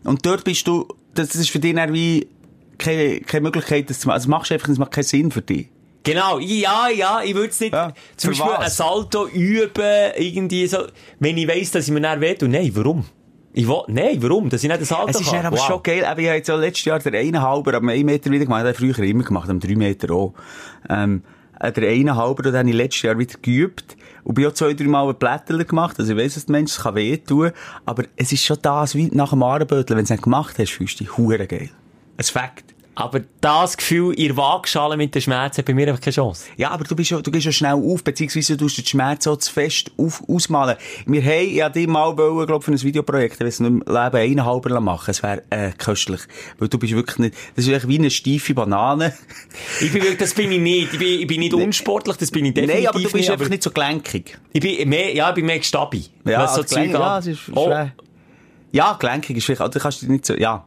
[0.03, 2.29] Und dort bist du, das ist für dich dann wie
[2.79, 4.15] keine, keine Möglichkeit, das zu machen.
[4.17, 5.69] Also, machst du einfach, das macht keinen Sinn für dich.
[6.03, 8.59] Genau, ja, ja, ich würde es nicht, Ja, zum Beispiel was?
[8.65, 10.79] ein Salto üben, irgendwie so,
[11.19, 12.47] wenn ich weiss, dass ich mir dann wehtue.
[12.49, 13.07] Nein, warum?
[13.55, 14.51] Ich will, nein, warum?
[14.51, 15.47] Dass ich nicht ein Salto Es ist kann.
[15.47, 15.67] aber Wow.
[15.67, 16.05] schon geil.
[16.05, 18.67] Aber ich habe jetzt ja letztes Jahr den eineinhalber am 1 Meter wieder gemacht.
[18.69, 20.35] Ich früher immer gemacht, am 3 Meter auch.
[20.91, 21.23] Ähm,
[21.61, 23.97] äh, der eineinhalber, den habe ich letztes Jahr wieder geübt.
[24.25, 25.99] Und bin auch zwei, drei Mal Blättler gemacht.
[25.99, 27.53] Also ich weiss, dass der Mensch es kann wehtun.
[27.85, 29.91] Aber es ist schon das, wie nach dem Ahrenbötel.
[29.91, 31.70] Wenn du es nicht gemacht hast, fühlst du dich geil.
[32.16, 32.74] Ein Fakt.
[32.97, 36.47] Aber das Gefühl, ihr Waagschale mit den Schmerzen hat bei mir einfach keine Chance.
[36.57, 39.25] Ja, aber du bist ja, du gehst ja schnell auf, beziehungsweise du tust den Schmerz
[39.25, 40.77] so zu fest auf, ausmalen.
[41.07, 43.79] Wir haben, ich hab dich mal wollen, glaub, für ein Videoprojekt, wenn es nicht im
[43.79, 46.21] Leben eineinhalber machen, es wäre, äh, köstlich.
[46.59, 49.13] Weil du bist wirklich nicht, das ist echt wie eine steife Banane.
[49.81, 50.93] Ich bin wirklich, das bin ich nicht.
[50.93, 53.31] Ich bin, ich bin nicht unsportlich, das bin ich definitiv Nein, aber du bist nicht.
[53.31, 54.39] einfach nicht so gelenkig.
[54.53, 56.07] Ich bin mehr, ja, ich bin mehr gestabi.
[56.25, 57.93] Ja, so also Zeug ja, es ist oh, schwer.
[58.73, 60.65] Ja, gelenkig ist vielleicht, also du kannst dich nicht so, ja,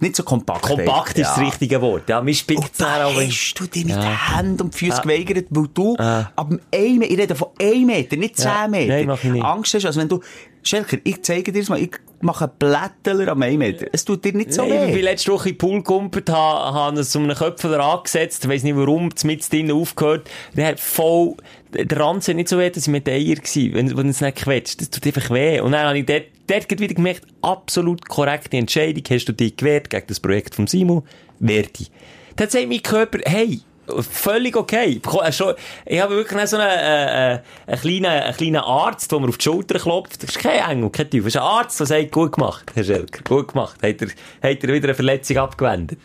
[0.00, 0.62] nicht so kompakt.
[0.62, 1.42] kompakt ist das Ja.
[1.44, 2.08] richtige Wort.
[2.08, 4.00] Ja, mir Und es auch, hast du dich mit Ja.
[4.02, 5.02] den Händen und Füßen Ja.
[5.02, 8.68] geweigert, weil du ab einem 1 Meter, ich rede von 1 Meter, nicht 10 Ja.
[8.68, 9.44] Meter, Nein, mach ich nicht.
[9.44, 10.20] Angst hast, also wenn du,
[10.62, 14.24] Schelker, ich zeige dir das mal, ich mache einen Blättler am 1 Meter, es tut
[14.24, 15.00] dir nicht so Nein, ich bin weh.
[15.00, 18.76] letzte Woche in den Pool gekumpelt, habe, habe es um einen Köpfer angesetzt, weiss nicht
[18.76, 20.28] warum, mit drinnen aufgehört.
[20.54, 21.34] Der hat voll,
[21.72, 24.36] der Ranz hat nicht so weh, dass ich mit Eier war, wenn, wenn es nicht
[24.38, 24.80] quetscht.
[24.80, 25.60] Das tut einfach weh.
[25.60, 29.90] Und dann habe ich dort, dort wieder gemerkt, absolut korrekte Entscheidung, hast du dich gewehrt
[29.90, 31.02] gegen das Projekt von Simon,
[31.38, 31.90] werde ich.
[32.36, 33.60] Dann sagt mein Körper, hey,
[34.08, 35.00] völlig okay.
[35.04, 35.54] Ich habe schon-
[35.84, 39.38] Ich habe wirklich so einen, äh, äh, einen, kleinen, einen kleinen Arzt, der mir auf
[39.38, 40.22] die Schulter klopft.
[40.22, 41.24] Das ist kein Engel, kein Teufel.
[41.24, 43.76] Das ist ein Arzt, der sagt, gut gemacht, Herr Schelker, gut gemacht.
[43.82, 45.98] Hat er, hat er wieder eine Verletzung abgewendet.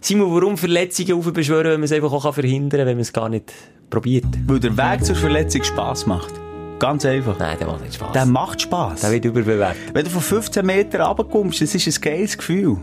[0.00, 3.28] Simon, warum Verletzungen aufbeschwören, wenn man es einfach auch verhindern kann, wenn man es gar
[3.30, 3.52] nicht
[3.90, 4.24] probiert?
[4.46, 6.32] Weil der Weg zur Verletzung Spass macht.
[6.78, 7.38] Ganz einfach.
[7.38, 8.12] Nein, der macht nicht Spaß.
[8.12, 9.00] Der macht Spass.
[9.00, 9.94] Der wird überbewertet.
[9.94, 12.76] Wenn du von 15 Metern runterkommst, das ist ein geiles Gefühl.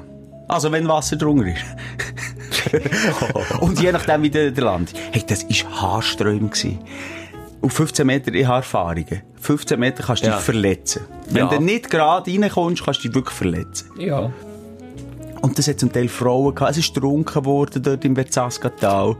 [0.48, 1.64] Also, wenn Wasser drunter ist.
[3.62, 4.94] Und je nachdem, wie der, Land.
[5.12, 6.02] Hey, das war
[6.50, 6.80] gewesen.
[7.62, 9.22] Auf 15 Meter, ich habe Erfahrungen.
[9.40, 10.36] 15 Meter kannst du Ja.
[10.36, 11.02] dich verletzen.
[11.30, 11.50] Wenn Ja.
[11.50, 13.90] du nicht gerade reinkommst, kannst du dich wirklich verletzen.
[13.98, 14.32] Ja.
[15.42, 16.72] Und das hat zum Teil Frauen gehabt.
[16.72, 19.16] Es ist getrunken worden dort im Verzaskatal.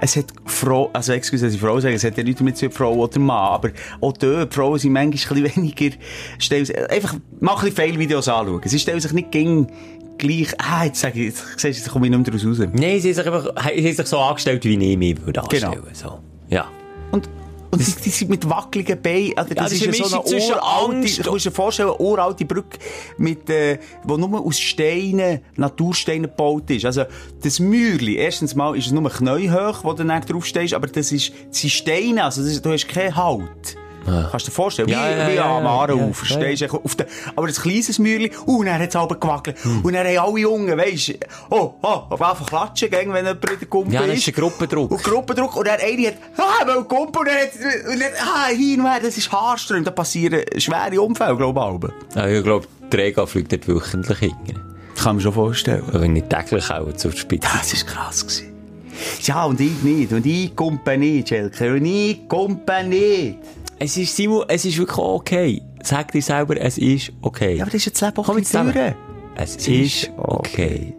[0.00, 2.66] Es hat Frauen, also excuse, dass ich Frau sage, es hat ja nichts damit zu
[2.66, 5.96] tun, Frau oder Mann, aber auch dort, die Frauen sind manchmal ein bisschen weniger,
[6.38, 8.60] stellen, einfach, mach ein bisschen Fail-Videos anschauen.
[8.64, 9.66] Sie stellen sich nicht gegen
[10.18, 12.68] gleich, ah, jetzt sage ich, jetzt, jetzt komme ich nicht mehr daraus raus.
[12.72, 13.44] Nein, sie haben sich einfach,
[13.74, 15.66] sie haben sich so angestellt, wie ich mich würde Genau.
[15.72, 15.82] anstellen.
[15.92, 16.18] So.
[16.48, 16.66] Ja.
[17.10, 17.28] Und,
[17.70, 20.26] und die, die sind mit wackeligen Beinen, also das, das ist eine ja so Mischung
[20.26, 22.78] zwischen eine uralte, du musst dir vorstellen, eine uralte Brücke
[23.18, 26.84] mit, äh, wo nur aus Steinen, Natursteinen gebaut ist.
[26.84, 27.04] Also,
[27.42, 31.32] das Mäuerli, erstens mal ist es nur knäuhoch, wo du dann draufstehst, aber das ist,
[31.48, 33.76] das sind Steine, also das du hast keinen Halt.
[34.06, 34.88] Kannst du dir vorstellen?
[34.88, 36.26] Ja, wie, ja, wie ja, am ja, Aarenufer.
[36.26, 36.96] ja, stehst du auf
[37.34, 39.56] aber ein kleines Mäuerli, und dann hat es halb gewackelt.
[39.62, 39.84] Hm.
[39.84, 41.14] Und dann haben alle Jungen, weisst
[41.50, 44.08] oh, oh, auf einfach klatschen, gell, wenn jemand in der Kumpel Ja, ist.
[44.10, 44.90] das ist ein Gruppendruck.
[44.90, 45.56] Und Gruppendruck.
[45.56, 48.86] Und dann eine hat, ah, weil Kumpel, und dann hat, und dann, ah, hin und
[48.86, 49.84] her, das ist haarström.
[49.84, 52.16] Da passieren schwere Unfälle, glaube ich.
[52.16, 54.36] Ja, ich glaube, der Ega fliegt dort wöchentlich hin.
[54.96, 55.82] Kann man schon vorstellen.
[55.92, 57.48] Wenn nicht täglich auch zur Spitze.
[57.52, 58.52] Das ist krass gewesen.
[59.22, 60.12] Ja, und ich nicht.
[60.12, 61.72] Und ich kumpe nicht, Schelker.
[61.72, 63.38] Und ich kumpe nicht.
[63.78, 65.62] Es ist, Simon, es ist wirklich okay.
[65.82, 67.56] Sag dir selber, es ist okay.
[67.56, 68.54] Ja, aber das ist jetzt Leben auch Komm jetzt.
[69.36, 70.94] Es ist okay.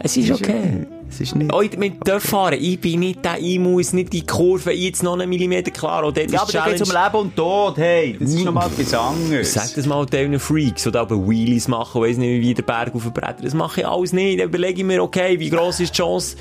[0.00, 0.86] Es ist okay.
[1.08, 1.52] Es ist nicht.
[1.52, 2.58] Oh, wir dürfen fahren.
[2.58, 6.02] Ich bin nicht der, ich muss nicht die Kurve jetzt noch einen Millimeter klar.
[6.02, 7.06] Dort Ja, ist aber da geht es um Challenge.
[7.06, 8.16] Leben und Tod, hey.
[8.18, 9.52] Das ist nochmal etwas anderes.
[9.52, 13.44] Sag das mal diesen Freaks, die aber Wheelies machen, weiss nicht, wie der Berg aufbrettern.
[13.44, 14.40] Das mache ich alles nicht.
[14.40, 16.36] Dann überlege ich mir, okay, wie gross ist die Chance,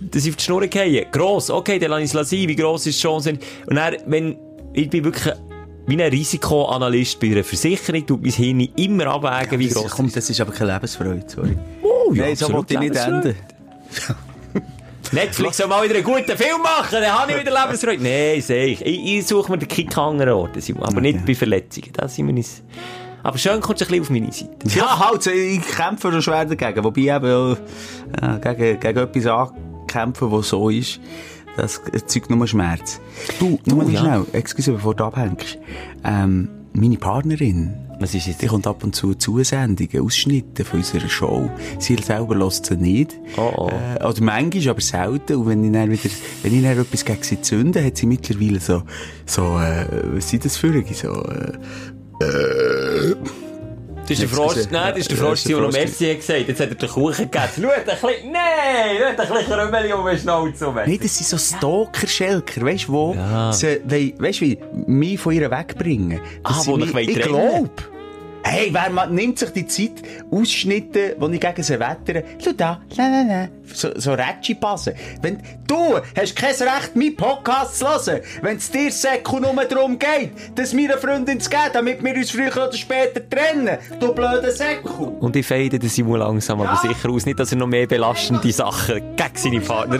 [0.00, 1.06] dass ich auf die Schnur gehe?
[1.10, 2.48] Gross, okay, dann lasse ich es sein.
[2.48, 3.38] Wie gross ist die Chance?
[3.66, 4.36] Und dann, wenn,
[4.72, 5.34] ich bin wirklich
[5.86, 10.12] wie ein Risikoanalyst bei einer Versicherung, tut mein Hirn immer abwägen, wie das, gross komm,
[10.12, 11.56] das ist aber keine Lebensfreude, sorry.
[11.82, 13.34] Oh, Nein, so wollte ich nicht enden.
[15.12, 18.02] Netflix soll mal wieder einen guten Film machen, dann habe ich wieder Lebensfreude.
[18.02, 18.86] Nein, sehe ich.
[18.86, 21.90] Ich, ich suche mir den Kick an anderen Orten, aber nicht bei Verletzungen.
[21.94, 22.62] Das sind wir uns...
[23.22, 24.50] Aber schön kommst du ein bisschen auf meine Seite.
[24.78, 26.84] Ja, halt, ich kämpfe schon schwer dagegen.
[26.84, 27.56] Wobei ich eben
[28.22, 31.00] äh, gegen, gegen etwas ankämpfen, was so ist,
[31.60, 33.00] das erzeugt nur Schmerz.
[33.38, 34.00] Du, nur ja.
[34.00, 35.58] schnell, excuse, bevor du abhängst.
[36.04, 38.40] Ähm, meine Partnerin, Was ist jetzt?
[38.42, 41.50] die kommt ab und zu Zusendungen, Ausschnitte von unserer Show.
[41.78, 43.18] Sie selber lässt sie nicht.
[43.36, 43.68] Oh, oh.
[43.68, 45.36] Äh, oder manchmal, aber selten.
[45.36, 46.10] Und wenn ich dann wieder,
[46.42, 48.82] wenn ich dann etwas gegen sie zünde, hat sie mittlerweile so,
[49.26, 50.72] so, äh, was sind das für?
[50.94, 51.12] So,
[52.20, 53.14] äh,
[54.10, 56.48] Das ist der Frosch, nein, das ist der Frosch, der hat gesagt.
[56.48, 57.62] Jetzt hat er den Kuchen gegessen.
[57.62, 60.74] Schau, ein bisschen, nein, schau, ein bisschen Krümeli um den Schnauze rum.
[60.74, 63.52] Nein, das sind so Stalker-Schelker, weißt du, wo Ja.
[63.52, 66.20] sie, wei- weißt du, wie, mich von ihr wegbringen.
[66.42, 67.70] Ah, wo wollen Ich trennen?
[68.42, 72.80] Hey, wer ma- nimmt sich die Zeit, Ausschnitte, wo ich gegen sie wettere, schau da,
[72.96, 74.94] la, la, la, so, so Rätschi passen.
[75.22, 79.98] Wenn, du hast kein Recht, meinen Podcast zu hören, wenn es dir Säcko nur darum
[79.98, 83.78] geht, das meiner Freundin zu geben, damit wir uns früher oder später trennen.
[84.00, 85.04] Du blöder Säcko.
[85.20, 86.90] Und ich feide den Simon langsam, aber Ja.
[86.94, 87.26] sicher aus.
[87.26, 89.98] Nicht, dass er noch mehr belastende Sachen gegen seine Partner...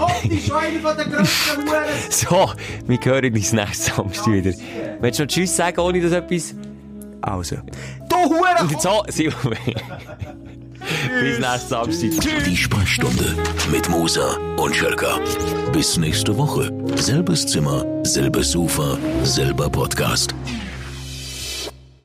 [0.00, 1.62] Oh, die ist eine von den grössten.
[2.10, 2.50] So,
[2.86, 4.52] wir hören uns nächsten Samstag wieder.
[5.00, 6.54] Willst du noch Tschüss sagen, ohne dass etwas...
[7.26, 7.56] Also.
[8.08, 8.62] Du Huren!
[8.62, 9.56] Und jetzt so, Simon...
[11.20, 12.44] Bis nächsten Samstag.
[12.46, 13.34] Die Sprechstunde
[13.72, 15.18] mit Musa und Schelka.
[15.72, 16.72] Bis nächste Woche.
[16.94, 20.34] Selbes Zimmer, selbes Sofa, selber Podcast.